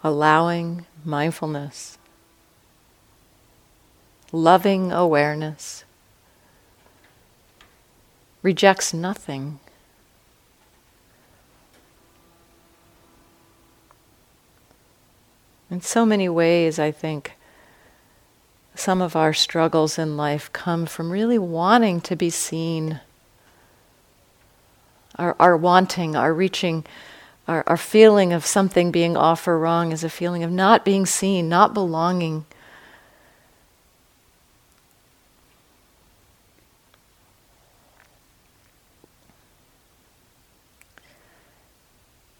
Allowing 0.03 0.88
mindfulness 1.05 1.99
loving 4.32 4.91
awareness, 4.91 5.84
rejects 8.42 8.94
nothing. 8.94 9.60
In 15.72 15.82
so 15.82 16.06
many 16.06 16.28
ways, 16.28 16.80
I 16.80 16.92
think 16.92 17.34
some 18.74 19.02
of 19.02 19.16
our 19.16 19.34
struggles 19.34 20.00
in 20.00 20.18
life 20.18 20.52
come 20.54 20.86
from 20.86 21.12
really 21.12 21.38
wanting 21.38 22.02
to 22.02 22.16
be 22.16 22.30
seen. 22.30 23.02
Our, 25.18 25.36
our 25.40 25.58
wanting, 25.58 26.16
our 26.16 26.34
reaching, 26.34 26.86
our, 27.48 27.64
our 27.68 27.78
feeling 27.78 28.32
of 28.32 28.46
something 28.46 28.90
being 28.90 29.18
off 29.18 29.48
or 29.48 29.60
wrong 29.60 29.92
is 29.92 30.04
a 30.04 30.10
feeling 30.10 30.44
of 30.44 30.52
not 30.52 30.86
being 30.86 31.06
seen, 31.06 31.50
not 31.50 31.74
belonging. 31.74 32.46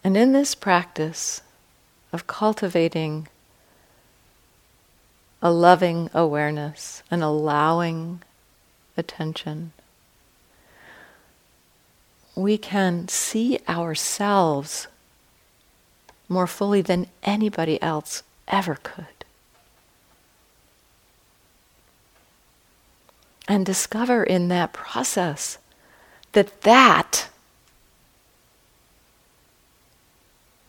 And 0.04 0.16
in 0.16 0.32
this 0.32 0.56
practice 0.56 1.42
of 2.14 2.28
cultivating 2.28 3.28
a 5.42 5.52
loving 5.52 6.10
awareness, 6.14 7.04
an 7.12 7.22
allowing 7.22 8.22
attention, 8.98 9.72
we 12.36 12.58
can 12.58 13.08
see 13.08 13.60
ourselves 13.68 14.88
more 16.30 16.48
fully 16.48 16.82
than 16.82 17.08
anybody 17.24 17.82
else 17.82 18.24
ever 18.48 18.76
could. 18.76 19.06
And 23.48 23.66
discover 23.66 24.24
in 24.24 24.48
that 24.50 24.74
process 24.74 25.58
that 26.34 26.62
that 26.62 27.30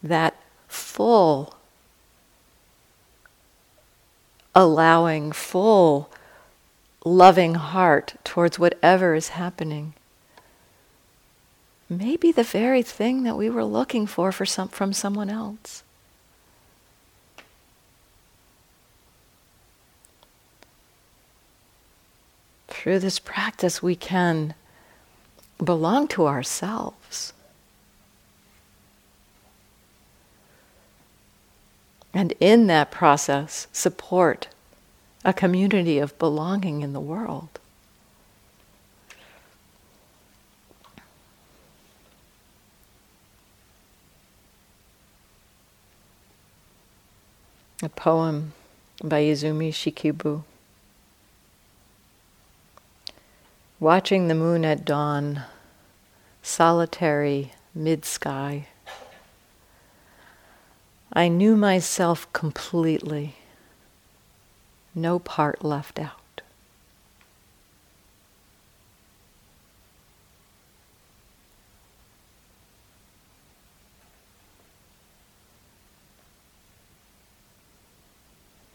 that 0.02 0.36
full 0.68 1.56
allowing, 4.54 5.32
full 5.32 6.10
loving 7.04 7.54
heart 7.54 8.14
towards 8.24 8.58
whatever 8.58 9.14
is 9.14 9.28
happening 9.30 9.94
may 11.88 12.16
be 12.16 12.30
the 12.30 12.44
very 12.44 12.82
thing 12.82 13.24
that 13.24 13.36
we 13.36 13.50
were 13.50 13.64
looking 13.64 14.06
for, 14.06 14.30
for 14.30 14.46
some, 14.46 14.68
from 14.68 14.92
someone 14.92 15.28
else. 15.28 15.82
Through 22.68 23.00
this 23.00 23.18
practice, 23.18 23.82
we 23.82 23.96
can 23.96 24.54
belong 25.62 26.08
to 26.08 26.26
ourselves. 26.26 27.32
And 32.12 32.34
in 32.40 32.66
that 32.66 32.90
process, 32.90 33.68
support 33.72 34.48
a 35.24 35.32
community 35.32 35.98
of 35.98 36.18
belonging 36.18 36.82
in 36.82 36.92
the 36.92 37.00
world. 37.00 37.48
A 47.82 47.88
poem 47.88 48.52
by 49.02 49.22
Izumi 49.22 49.70
Shikibu. 49.70 50.42
Watching 53.78 54.28
the 54.28 54.34
moon 54.34 54.66
at 54.66 54.84
dawn, 54.84 55.44
solitary 56.42 57.52
mid 57.74 58.04
sky. 58.04 58.66
I 61.12 61.26
knew 61.28 61.56
myself 61.56 62.32
completely, 62.32 63.34
no 64.94 65.18
part 65.18 65.64
left 65.64 65.98
out. 65.98 66.20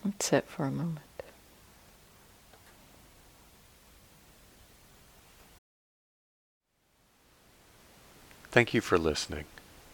Let's 0.04 0.26
sit 0.26 0.46
for 0.48 0.66
a 0.66 0.72
moment. 0.72 1.00
Thank 8.52 8.74
you 8.74 8.82
for 8.82 8.98
listening. 8.98 9.46